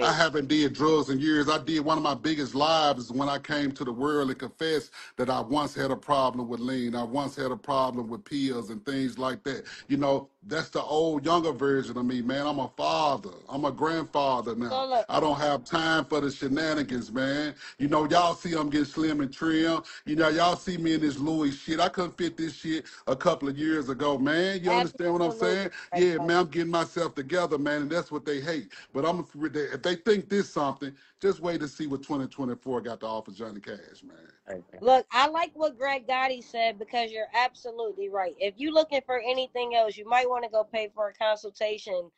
[0.00, 0.14] I entertained.
[0.14, 1.48] haven't did drugs in years.
[1.48, 4.92] I did one of my biggest lives when I came to the world and confessed
[5.16, 6.94] that I once had a problem with lean.
[6.96, 9.64] I once had a problem with pills and things like that.
[9.88, 12.46] You know, that's the old younger version of me, man.
[12.46, 13.30] I'm a father.
[13.48, 14.86] I'm a grandfather So now.
[14.86, 17.54] look, I don't have time for the shenanigans, man.
[17.78, 19.82] You know, y'all see I'm getting slim and trim.
[20.06, 21.78] You know, y'all see me in this Louis shit.
[21.78, 24.64] I couldn't fit this shit a couple of years ago, man.
[24.64, 25.70] You understand what I'm saying?
[25.94, 28.72] Yeah, man, I'm getting myself together, man, and that's what they hate.
[28.94, 33.06] But I'm if they think this something, just wait to see what 2024 got to
[33.06, 34.62] offer Johnny Cash, man.
[34.80, 38.34] Look, I like what Greg Gotti said because you're absolutely right.
[38.38, 42.10] If you're looking for anything else, you might want to go pay for a consultation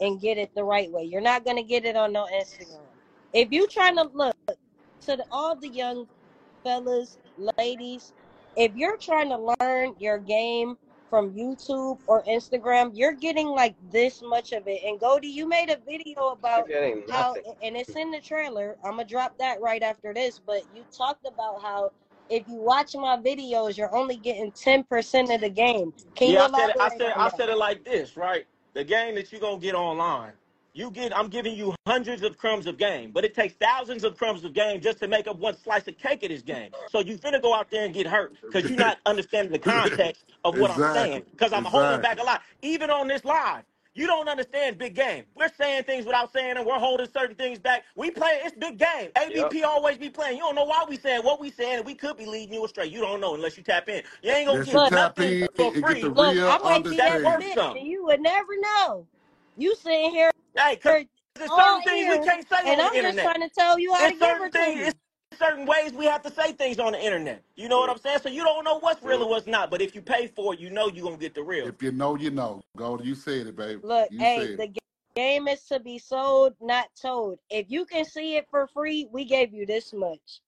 [0.00, 1.02] and get it the right way.
[1.02, 2.80] You're not gonna get it on no Instagram.
[3.32, 6.06] If you're trying to look to the, all the young
[6.64, 7.18] fellas,
[7.58, 8.12] ladies,
[8.56, 10.78] if you're trying to learn your game
[11.10, 14.80] from YouTube or Instagram, you're getting like this much of it.
[14.84, 16.70] And Goldie, you made a video about
[17.10, 18.76] how, and it's in the trailer.
[18.84, 20.40] I'm gonna drop that right after this.
[20.44, 21.90] But you talked about how
[22.30, 25.92] if you watch my videos, you're only getting 10% of the game.
[26.14, 26.76] Can you Yeah, I said it.
[26.80, 28.46] I said I said it like this, right?
[28.74, 30.32] The game that you're gonna get online,
[30.72, 31.16] you get.
[31.16, 34.52] I'm giving you hundreds of crumbs of game, but it takes thousands of crumbs of
[34.52, 36.70] game just to make up one slice of cake of this game.
[36.90, 40.24] So you finna go out there and get hurt because you're not understanding the context
[40.44, 41.22] of what I'm saying.
[41.30, 43.64] Because I'm holding back a lot, even on this live.
[43.92, 45.24] You don't understand big game.
[45.34, 46.64] We're saying things without saying them.
[46.64, 47.82] We're holding certain things back.
[47.96, 49.10] We play, it's big game.
[49.16, 49.32] Yep.
[49.32, 50.36] ABP always be playing.
[50.36, 52.64] You don't know why we saying what we saying, and we could be leading you
[52.64, 52.86] astray.
[52.86, 54.04] You don't know unless you tap in.
[54.22, 56.02] You ain't gonna Yes, you get Look, tap nothing in for and get the free
[56.04, 57.50] look, real I might be that's that worth understanding.
[57.50, 57.82] bitch, something.
[57.82, 59.06] and you would never know.
[59.56, 62.76] You sitting here Hey, cause there's all certain things we ears, can't say and on
[62.78, 63.24] the I'm just internet.
[63.24, 64.86] trying to tell you how to It's give her certain to things, me.
[64.88, 67.42] it's certain ways we have to say things on the internet.
[67.56, 68.18] You know what I'm saying?
[68.22, 69.70] So you don't know what's real and what's not.
[69.70, 71.66] But if you pay for it, you know you're gonna get the real.
[71.66, 72.60] If you know, you know.
[72.76, 73.80] Go, you said it, baby.
[73.82, 74.74] Look, You hey, said the it.
[74.74, 74.80] ga-
[75.16, 77.38] game is to be sold, not told.
[77.50, 80.40] If you can see it for free, we gave you this much.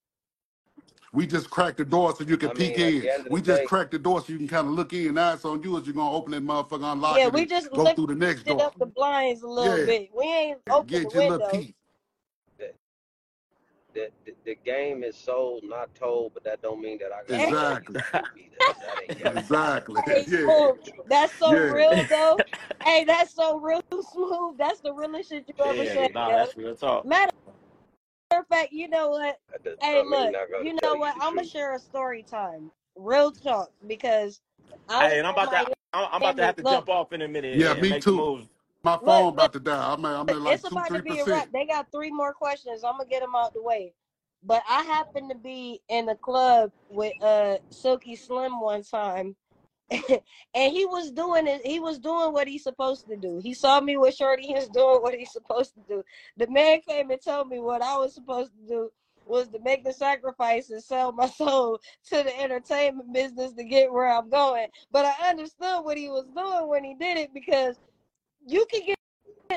[1.12, 3.00] We just cracked the door so you can I peek mean, in.
[3.02, 4.92] the end of We just day, cracked the door so you can kind of look
[4.94, 5.14] in.
[5.14, 7.70] Now it's on you as you're gonna open that motherfucker, unlock Yeah, it, we just
[7.72, 8.60] go through the next door.
[8.62, 10.10] up the blinds a little Yeah, bit.
[10.16, 11.48] We ain't open the get your little window.
[12.58, 12.72] the,
[13.94, 17.52] the, the, the game is sold, not told, but that don't mean that I gotta
[17.54, 17.96] tell you Exactly.
[18.12, 18.26] That
[19.24, 20.02] Exactly.
[20.06, 20.52] Hey, yeah.
[21.06, 21.68] That's so Yeah.
[21.68, 22.44] real though.
[22.84, 23.80] Hey, that's so real
[24.12, 24.58] smooth.
[24.58, 26.36] That's the realest shit you ever Yeah, said, nah, yo.
[26.36, 27.06] that's real talk.
[27.06, 27.32] Matter
[28.42, 29.38] of fact, you know what?
[29.80, 31.14] Hey, look, you know what?
[31.20, 32.70] I'm gonna share a story time.
[32.96, 34.40] Real talk, because
[34.88, 37.12] I hey, and I'm about to I'm, I'm about to have to Look, jump off
[37.12, 38.16] in a minute Yeah, and, and me too.
[38.16, 38.48] moves.
[38.82, 39.34] My phone look.
[39.34, 39.92] about to die.
[39.92, 41.52] I'm at, I'm at like It's two, about three to be a wrap.
[41.52, 42.84] They got three more questions.
[42.84, 43.94] I'm gonna get them out the way.
[44.44, 49.36] But I happened to be in a club with uh Silky Slim one time,
[50.54, 51.64] and he was doing it.
[51.64, 53.40] He was doing what he's supposed to do.
[53.42, 54.46] He saw me with Shorty.
[54.46, 56.04] He was doing what he's supposed to do.
[56.36, 58.90] The man came and told me what I was supposed to do
[59.26, 61.80] was to make the sacrifice and sell my soul
[62.10, 64.68] to the entertainment business to get where I'm going.
[64.90, 67.76] But I understood what he was doing when he did it because
[68.46, 68.96] you can get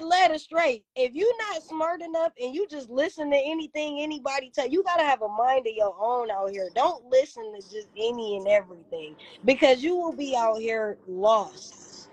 [0.04, 0.84] led astray.
[0.96, 5.04] If you're not smart enough and you just listen to anything anybody tell you, gotta
[5.04, 6.70] have a mind of your own out here.
[6.76, 9.16] Don't listen to just any and everything
[9.46, 12.10] because you will be out here lost.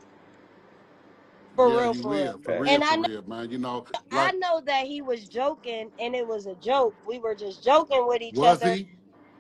[1.56, 2.40] For Yeah, real, you for real.
[2.44, 2.56] For Facts.
[2.56, 3.50] real, And I know real, man.
[3.50, 6.96] You know, I know that he was joking and it was a joke.
[7.06, 8.64] We were just joking with each was other.
[8.64, 8.88] he?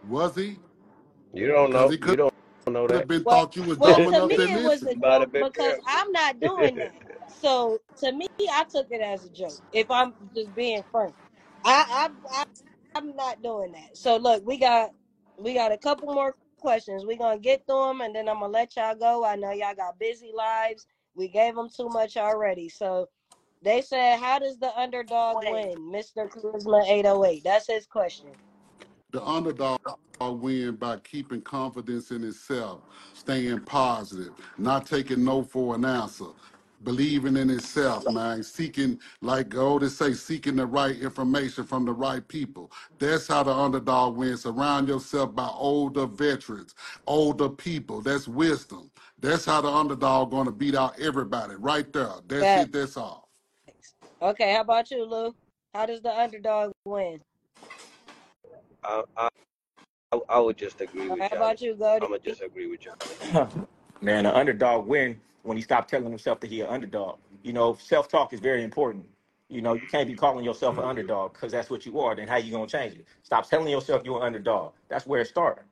[0.02, 0.60] Was he?
[1.34, 1.90] You don't know.
[1.90, 2.32] he You don't
[2.70, 3.08] know that.
[3.08, 5.32] been Well, thought you was well, dumb to enough me to it was a joke
[5.38, 5.74] because.
[5.86, 7.01] I'm not doing that.
[7.28, 9.60] So to me, I took it as a joke.
[9.72, 11.14] If I'm just being frank,
[11.64, 12.44] I I, I
[12.94, 13.96] I'm not doing that.
[13.96, 14.90] So look, we got
[15.38, 17.04] we got a couple more questions.
[17.04, 19.24] We're gonna get through them, and then I'm gonna let y'all go.
[19.24, 20.86] I know y'all got busy lives.
[21.14, 22.68] We gave them too much already.
[22.68, 23.08] So
[23.62, 27.44] they said, "How does the underdog win?" Mister Charisma 808.
[27.44, 28.30] That's his question.
[29.12, 29.80] The underdog
[30.20, 32.80] win by keeping confidence in itself,
[33.12, 36.26] staying positive, not taking no for an answer,
[36.84, 42.26] believing in itself, man, seeking, like Goldie say, seeking the right information from the right
[42.26, 42.72] people.
[42.98, 44.42] That's how the underdog wins.
[44.42, 46.74] Surround yourself by older veterans,
[47.06, 48.02] older people.
[48.02, 48.90] That's wisdom.
[49.20, 52.12] That's how the underdog gonna beat out everybody right there.
[52.26, 52.56] That's Facts.
[52.56, 52.72] it.
[52.72, 53.30] That's all.
[54.22, 55.34] Okay, how about you, Lou?
[55.74, 57.20] How does the underdog win?
[58.84, 59.28] I, I
[60.28, 61.30] I would just agree with you.
[61.30, 61.42] how y'all.
[61.42, 62.08] about you, I'm Goldie?
[62.08, 62.96] gonna just agree with y'all.
[64.02, 67.18] Man, an underdog win when he stopped telling himself that he an underdog.
[67.42, 69.06] You know, self talk is very important.
[69.48, 70.90] You know, you can't be calling yourself an mm-hmm.
[70.90, 72.14] underdog because that's what you are.
[72.16, 73.06] Then how you gonna change it?
[73.22, 74.72] Stop telling yourself you're an underdog.
[74.88, 75.64] That's where it started.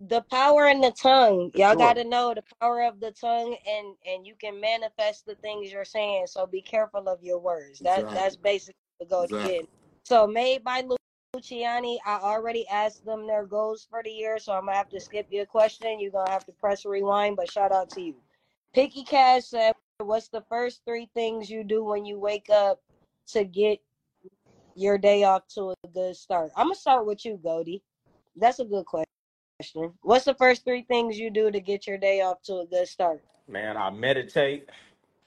[0.00, 1.76] the power in the tongue For y'all sure.
[1.76, 5.70] got to know the power of the tongue and and you can manifest the things
[5.72, 8.14] you're saying so be careful of your words that Exactly.
[8.14, 9.68] that's basically the go to get
[10.04, 10.82] so made by
[11.36, 15.00] Luciani i already asked them their goals for the year so i'm gonna have to
[15.00, 18.16] skip your question you're gonna have to press rewind but shout out to you
[18.74, 22.80] picky cash said what's the first three things you do when you wake up
[23.26, 23.78] to get
[24.74, 27.82] your day off to a good start i'm gonna start with you Goldie.
[28.36, 29.06] that's a good question
[29.62, 29.92] question.
[30.02, 32.88] What's the first three things you do to get your day off to a good
[32.88, 33.22] start?
[33.48, 34.68] Man, I meditate.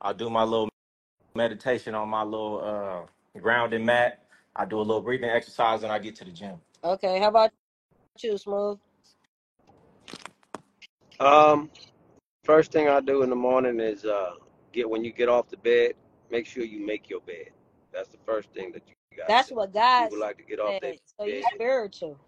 [0.01, 0.69] I do my little
[1.35, 4.23] meditation on my little uh, grounding mat.
[4.55, 6.55] I do a little breathing exercise and I get to the gym.
[6.83, 7.51] Okay, how about
[8.21, 8.79] you, Smoov?
[11.19, 11.69] Um,
[12.45, 14.33] first thing I do in the morning is uh
[14.73, 15.93] get when you get off the bed,
[16.31, 17.49] make sure you make your bed.
[17.93, 20.79] That's the first thing that you got That's what God People like to get off
[20.81, 20.99] their said.
[21.19, 21.43] So you bed.
[21.55, 22.19] spiritual.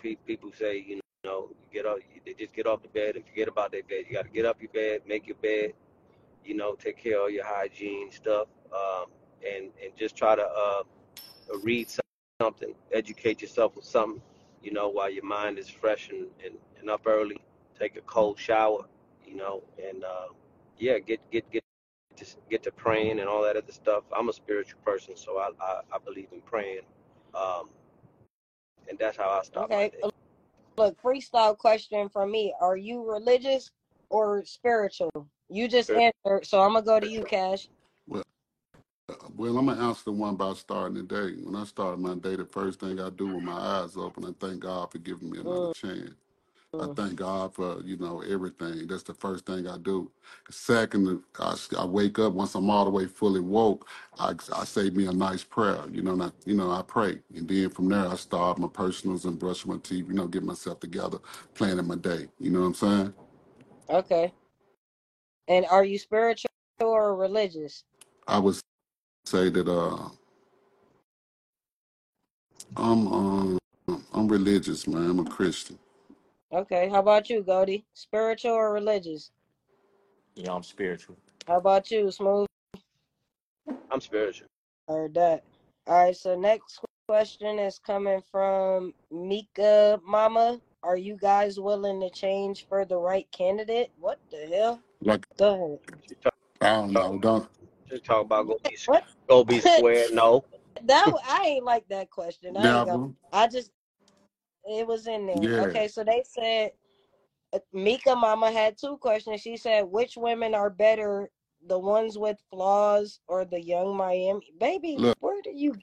[0.00, 3.26] Pe- People say, you know, you get off, they just get off the bed and
[3.26, 4.04] forget about their bed.
[4.08, 5.72] You got to get up your bed, make your bed,
[6.44, 9.06] you know, take care of your hygiene stuff, um,
[9.46, 10.82] and and just try to uh,
[11.62, 11.88] read
[12.40, 14.22] something, educate yourself with something,
[14.62, 17.38] you know, while your mind is fresh and, and, and up early.
[17.78, 18.86] Take a cold shower,
[19.26, 20.28] you know, and uh,
[20.78, 21.64] yeah, get get get
[22.16, 24.04] to get to praying and all that other stuff.
[24.16, 26.82] I'm a spiritual person, so I I, I believe in praying,
[27.34, 27.68] um,
[28.88, 29.96] and that's how I start my Okay.
[30.02, 30.10] day.
[30.76, 32.54] Look, freestyle question from me.
[32.60, 33.70] Are you religious
[34.10, 35.10] or spiritual?
[35.48, 37.68] You just answered, so I'm gonna go to you, Cash.
[38.08, 38.22] Well,
[39.08, 41.40] uh, well, I'm gonna answer the one about starting the day.
[41.42, 44.32] When I start my day, the first thing I do with my eyes open, I
[44.40, 46.14] thank God for giving me another chance.
[46.80, 48.86] I Mm, thank God for you know everything.
[48.88, 50.10] That's the first thing I do.
[50.50, 51.22] Second,
[51.78, 53.88] I wake up once I'm all the way fully woke.
[54.18, 55.82] I, I say me a nice prayer.
[55.90, 58.68] You know, and I, you know I pray, and then from there I start my
[58.68, 60.06] personals and brush my teeth.
[60.08, 61.18] You know, get myself together,
[61.54, 62.28] planning my day.
[62.40, 63.14] You know what I'm saying?
[63.90, 64.32] Okay.
[65.48, 66.50] And are you spiritual
[66.80, 67.84] or religious?
[68.28, 68.56] I would
[69.26, 70.08] say that uh,
[72.76, 73.58] I'm um,
[74.14, 75.10] I'm religious, man.
[75.10, 75.78] I'm a Christian.
[76.52, 76.88] Okay.
[76.88, 77.84] How about you, Goldie?
[77.94, 79.30] Spiritual or religious?
[80.34, 81.16] Yeah, I'm spiritual.
[81.46, 82.46] How about you, Smoov?
[83.90, 84.48] I'm spiritual.
[84.88, 85.44] Heard that.
[85.86, 86.16] All right.
[86.16, 90.60] So next question is coming from Mika Mama.
[90.82, 93.90] Are you guys willing to change for the right candidate?
[93.98, 94.80] What the hell?
[95.00, 95.78] Like Go ahead.
[96.08, 97.48] She talk, I don't know, don't
[97.90, 99.04] she talk about go be What?
[99.28, 100.08] go be square.
[100.12, 100.44] No,
[100.82, 102.56] that I ain't like that question.
[102.56, 103.12] I ain't gonna.
[103.32, 103.70] I just
[104.66, 105.36] it was in there.
[105.40, 106.72] Yeah, Okay, so they said
[107.52, 109.40] uh, Mika Mama had two questions.
[109.40, 111.30] She said, "Which women are better,
[111.66, 114.96] the ones with flaws or the young Miami baby?
[114.98, 115.74] look, Where do you?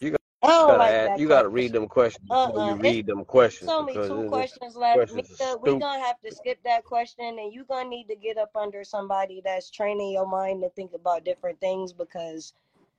[0.00, 3.20] you got, I gotta like you gotta read them questions Uh before you read them
[3.20, 5.12] it's questions only because two it, it, questions left.
[5.14, 5.28] Mika,
[5.62, 5.80] we stupid.
[5.80, 9.40] gonna have to skip that question, and you're gonna need to get up under somebody
[9.44, 12.52] that's training your mind to think about different things because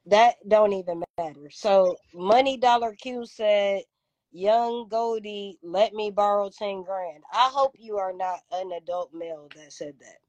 [0.05, 1.49] that don't even matter.
[1.49, 3.83] So Money Dollar Q said,
[4.35, 9.49] "Young Goldie, let me borrow ten grand." I hope you are not an adult male
[9.55, 10.19] that said that.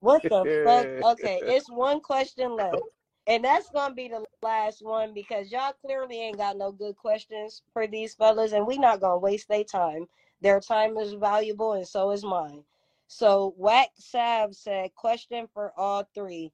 [0.00, 0.90] What the fuck?
[1.02, 2.82] Okay, it's one question left.
[3.26, 7.62] And that's gonna be the last one because y'all clearly ain't got no good questions
[7.72, 10.06] for these fellas, and we not gonna waste their time.
[10.40, 12.64] Their time is valuable, and so is mine.
[13.08, 16.52] So Whack Sav said, question for all three: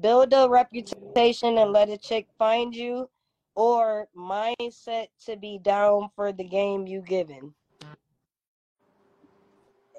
[0.00, 3.08] build a reputation and let a chick find you,
[3.54, 7.54] or mindset to be down for the game you given.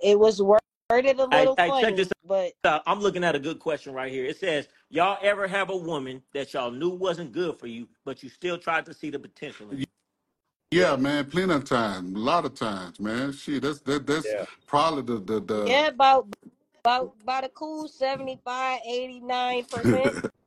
[0.03, 2.83] It was worded a Hey, little hey, check this funny, but out.
[2.85, 4.25] I'm looking at a good question right here.
[4.25, 8.23] It says, "Y'all ever have a woman that y'all knew wasn't good for you, but
[8.23, 9.85] you still tried to see the potential in?"
[10.71, 13.31] Yeah, man, plenty of times, a lot of times, man.
[13.31, 14.45] Shit, that's that that's Yeah.
[14.65, 16.27] probably the the, the Yeah, about
[16.83, 20.25] about about a cool 75, 89 percent.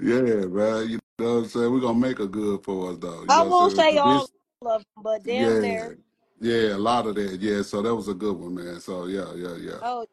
[0.00, 0.88] yeah, man.
[0.88, 1.72] You know what I'm saying?
[1.72, 3.22] We're gonna make it good for us though.
[3.22, 3.94] You I know what won't saying?
[3.94, 4.28] say all of
[4.62, 5.98] them, but damn yeah, near.
[6.40, 7.40] yeah, a lot of that.
[7.40, 8.80] Yeah, so that was a good one, man.
[8.80, 9.78] So yeah, yeah, yeah.
[9.82, 10.06] Oh,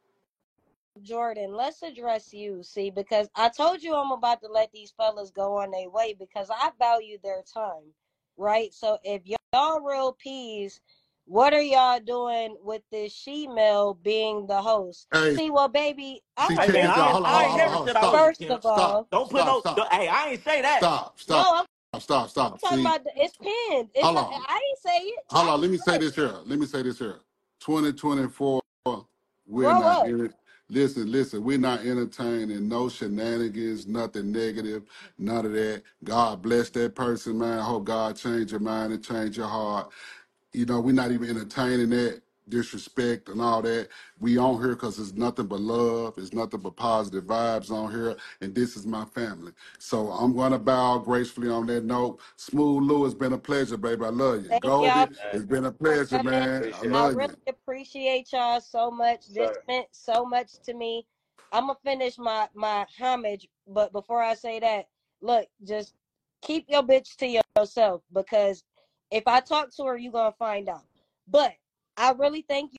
[1.02, 2.64] Jordan, let's address you.
[2.64, 6.16] See, because I told you I'm about to let these fellas go on their way
[6.18, 7.94] because I value their time,
[8.38, 8.74] right?
[8.74, 10.82] So if y'all real peas,
[11.26, 15.08] what are y'all doing with this she-male being the host?
[15.14, 17.10] Hey, See, well, baby, I see, want Hey check man, this to out.
[17.10, 17.58] I Hold I on, right.
[17.58, 19.60] never said I was a stop, First of all, stop, Don't put stop, no.
[19.62, 20.80] stop, the- Hey, I ain't say that.
[20.80, 22.60] stop, no, stop, I'm stop, stop.
[22.62, 23.90] talking See, about the, it's pinned.
[23.96, 24.44] It's hold not, on.
[24.48, 25.20] I ain't say it.
[25.30, 26.36] Hold on, let me say say this here.
[26.46, 27.20] Let me say this here.
[27.62, 28.62] 2024,
[29.48, 30.34] we're Grow not in it.
[30.70, 34.84] Listen, listen, we're not entertaining no shenanigans, nothing negative,
[35.18, 35.84] none of that.
[36.04, 37.60] God bless that person, man.
[37.60, 39.92] I hope God change your mind and change your heart.
[40.54, 43.88] You know, we're not even entertaining that disrespect and all that.
[44.20, 46.16] We on here because it's nothing but love.
[46.18, 48.16] It's nothing but positive vibes on here.
[48.42, 49.54] And this is my family.
[49.80, 52.20] So I'm going to bow gracefully on that note.
[52.38, 54.06] Smoov Lou, it's been a pleasure, baby.
[54.06, 54.50] I love you.
[54.50, 56.34] Thank y'all Goldie, it's been a pleasure, man.
[56.34, 56.86] I appreciate.
[56.86, 57.54] I love really you.
[57.54, 59.28] appreciate y'all so much.
[59.28, 59.64] This Sir.
[59.68, 61.06] meant so much to me.
[61.54, 64.88] I'm gonna finish my my homage, but before I say that,
[65.22, 65.96] look, just
[66.42, 68.64] keep your bitch to yourself because
[69.12, 70.84] if I talk to her, you're gonna find out.
[71.28, 71.54] But
[71.98, 72.78] I really thank you,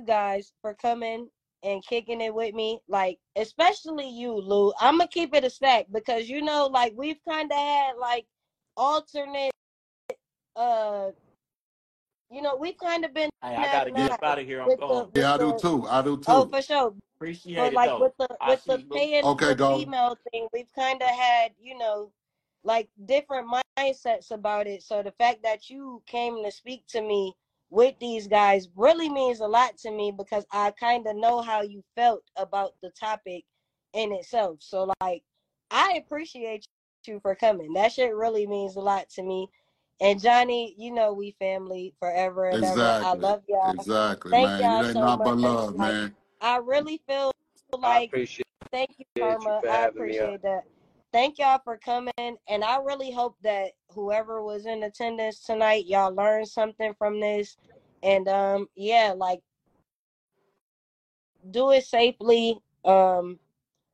[0.00, 1.28] you guys for coming
[1.62, 2.80] and kicking it with me.
[2.88, 4.72] Like especially you, Lou.
[4.80, 8.26] I'm gonna keep it a stack because you know, like we've kind of had like
[8.76, 9.50] alternate
[10.56, 11.10] uh
[12.30, 14.60] you know, we've kind of been Hey, I gotta get up out of here.
[14.60, 15.10] I'm with the going.
[15.14, 15.86] Yeah, I do too.
[15.88, 16.24] I do too.
[16.28, 16.50] oh too.
[16.50, 16.94] for sure.
[17.16, 18.00] Appreciate But it like though.
[18.00, 19.84] with the with see the paying Okay, the Goldie.
[19.84, 22.10] female thing, we've kind of had you know
[22.64, 23.48] like different
[23.78, 24.82] mindsets about it.
[24.82, 27.34] So the fact that you came to speak to me
[27.70, 31.62] with these guys really means a lot to me because I kind of know how
[31.62, 33.44] you felt about the topic
[33.92, 34.58] in itself.
[34.60, 35.22] So like
[35.70, 36.64] I appreciate
[37.06, 37.72] you for coming.
[37.74, 39.48] That shit really means a lot to me.
[40.00, 42.80] And Johnny, you know we family forever and ever.
[42.80, 43.72] I love y'all.
[43.74, 44.60] Exactly, Thank man.
[44.60, 45.40] y'all It ain't so not but much.
[45.40, 46.14] love, Like man.
[46.40, 47.30] I really feel
[47.72, 49.60] I like appreciate thank you, you Karma.
[49.62, 50.24] for I having me up.
[50.24, 50.64] appreciate that.
[51.14, 52.12] Thank y'all for coming.
[52.18, 57.56] And I really hope that whoever was in attendance tonight, y'all learned something from this.
[58.02, 59.38] And um, yeah, like
[61.52, 62.58] do it safely.
[62.84, 63.38] Um,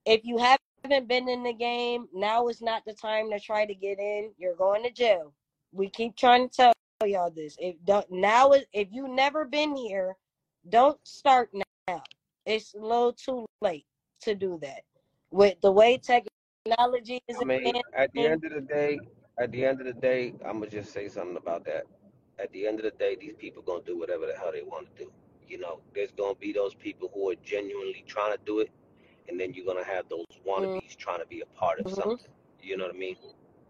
[0.07, 3.75] if you haven't been in the game, now is not the time to try to
[3.75, 4.31] get in.
[4.39, 5.35] You're going to jail.
[5.73, 7.55] We keep trying to tell y'all this.
[7.61, 10.17] If don't now is if you never been here,
[10.71, 11.51] don't start
[11.87, 12.03] now.
[12.47, 13.85] It's a little too late
[14.23, 14.85] to do that.
[15.31, 15.99] With the way
[16.71, 18.99] technology is I mean, at the end of the day,
[19.39, 21.85] at the end of the day, I'm gonna just say something about that.
[22.39, 24.87] At the end of the day, these people gonna do whatever the hell they want
[24.97, 25.13] to do.
[25.49, 28.71] You know, there's gonna be those people who are genuinely trying to do it,
[29.29, 31.95] and then you're gonna have those wannabes trying to be a part of mhm.
[31.95, 32.33] something.
[32.63, 33.17] You know what I mean?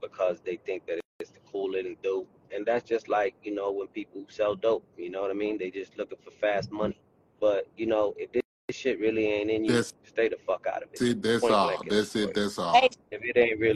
[0.01, 3.71] Because they think that it's the cool little dope, and that's just like you know
[3.73, 4.85] when people sell dope.
[4.97, 5.59] You know what I mean?
[5.59, 7.01] They just looking for fast money.
[7.41, 8.31] But you know, if
[8.71, 11.03] this shit really ain't in you, That's stay the fuck out of it.
[11.03, 11.21] it.
[11.21, 11.83] That's Point all.
[11.89, 12.21] That's it.
[12.21, 12.33] story.
[12.33, 12.73] That's all.
[12.73, 13.75] Hey, If it ain't really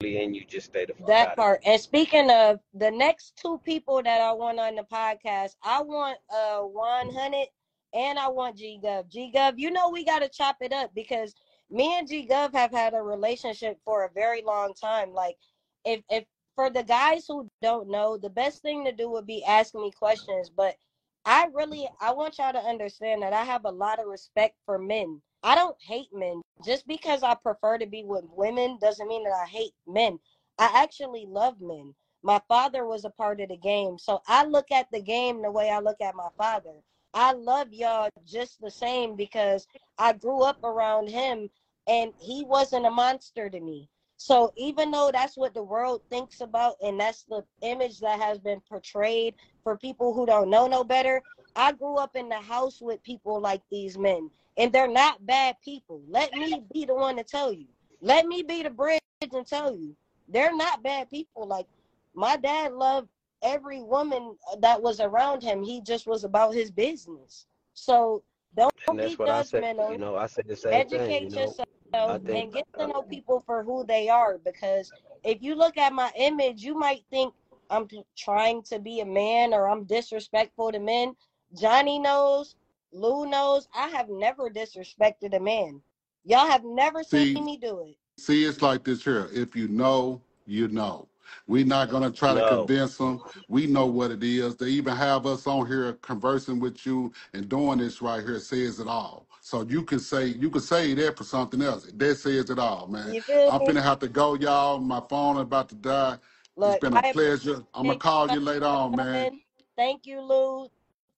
[0.00, 1.28] in you, just stay the fuck that out of it.
[1.28, 1.60] That part.
[1.66, 6.16] And speaking of the next two people that I want on the podcast, I want
[6.34, 7.48] uh 100
[7.92, 9.10] and I want G Gov.
[9.10, 11.34] G Gov, you know we got to chop it up because
[11.70, 15.12] me and G Gov have had a relationship for a very long time.
[15.12, 15.36] Like
[15.84, 19.44] if if for the guys who don't know, the best thing to do would be
[19.44, 20.76] ask me questions, but
[21.24, 24.78] I really I want y'all to understand that I have a lot of respect for
[24.78, 25.22] men.
[25.42, 26.42] I don't hate men.
[26.64, 30.18] Just because I prefer to be with women doesn't mean that I hate men.
[30.58, 31.94] I actually love men.
[32.22, 33.98] My father was a part of the game.
[33.98, 36.74] So I look at the game the way I look at my father.
[37.14, 39.66] I love y'all just the same because
[39.98, 41.50] I grew up around him
[41.86, 43.88] and he wasn't a monster to me.
[44.16, 48.38] So even though that's what the world thinks about and that's the image that has
[48.38, 51.22] been portrayed for people who don't know no better,
[51.56, 55.56] I grew up in the house with people like these men and they're not bad
[55.64, 56.02] people.
[56.08, 57.66] Let me be the one to tell you.
[58.00, 59.96] Let me be the bridge and tell you.
[60.28, 61.46] They're not bad people.
[61.46, 61.66] Like
[62.14, 63.08] my dad loved
[63.42, 65.62] every woman that was around him.
[65.62, 67.46] He just was about his business.
[67.74, 68.22] So
[68.56, 69.74] don't And be that's what I say.
[69.90, 71.24] You know, I say the same thing.
[71.24, 71.64] You know, I
[71.94, 74.38] yourself think and get to know people for who they are.
[74.38, 74.92] Because
[75.22, 77.34] if you look at my image, you might think
[77.70, 81.14] I'm t- trying to be a man or I'm disrespectful to men.
[81.58, 82.56] Johnny knows,
[82.92, 85.80] Lou knows, I have never disrespected a man.
[86.24, 87.96] Y'all have never seen me do it.
[88.18, 89.28] see, it's like this here.
[89.32, 91.08] If you know, you know.
[91.46, 93.20] We're not gonna try to convince them.
[93.48, 94.56] We know what it is.
[94.56, 98.78] They even have us on here conversing with you and doing this right here says
[98.78, 99.26] it all.
[99.44, 101.84] So you can say you can say that for something else.
[101.92, 103.08] That says it all, man.
[103.08, 104.78] I'm finna have to go, y'all.
[104.78, 106.14] My phone about to die.
[106.14, 107.62] It's Look, been I a pleasure.
[107.74, 109.42] I'm gonna call you you later on, man.
[109.76, 110.68] Thank you, Lou.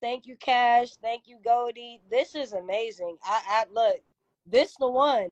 [0.00, 0.96] Thank you, Cash.
[1.00, 2.00] Thank you, Goldie.
[2.10, 3.16] This is amazing.
[3.22, 4.00] I, I look,
[4.44, 5.28] this the one.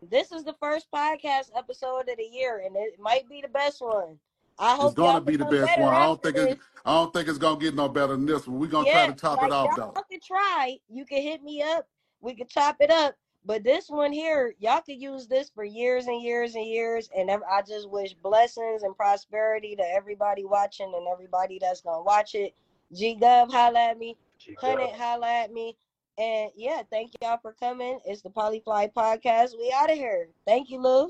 [0.00, 3.82] This is the first podcast episode of the year, and it might be the best
[3.82, 4.18] one.
[4.58, 5.92] I It's gonna be the best one.
[5.92, 6.58] I don't think it.
[6.86, 8.58] I don't think it's gonna get no better than this one.
[8.58, 10.02] We're gonna try to top like it off y'all though.
[10.10, 10.78] can try.
[10.88, 11.86] You can hit me up.
[12.20, 13.14] We could chop it up.
[13.44, 17.08] But this one here, y'all could use this for years and years and years.
[17.16, 22.34] And I just wish blessings and prosperity to everybody watching and everybody that's gonna watch
[22.34, 22.54] it.
[22.92, 24.16] G Gov, holla at me.
[24.58, 25.76] Hundred, holla at me.
[26.18, 28.00] And yeah, thank y'all for coming.
[28.04, 29.56] It's the Polyfly Podcast.
[29.58, 30.28] We out of here.
[30.46, 31.08] Thank you, Lou.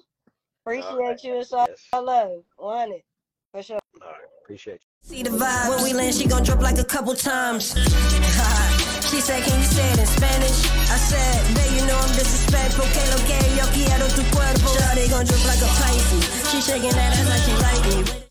[0.64, 1.24] Appreciate right.
[1.24, 1.40] you.
[1.40, 1.88] It's all Yes.
[1.92, 2.44] love.
[2.58, 3.04] Want it.
[3.52, 3.80] For sure.
[4.02, 4.20] All right.
[4.42, 5.08] Appreciate you.
[5.08, 7.74] See the vibe when we land, she gon' drop like a couple times.
[9.08, 10.58] she said, Can you say it in Spanish?
[10.90, 12.84] I said, Babe, you know I'm disrespectful.
[12.92, 14.68] Que lo que yo quiero tu cuerpo.
[14.68, 16.50] Shawty gon' drip like a Pisces.
[16.50, 18.18] She shaking that ass like she like me.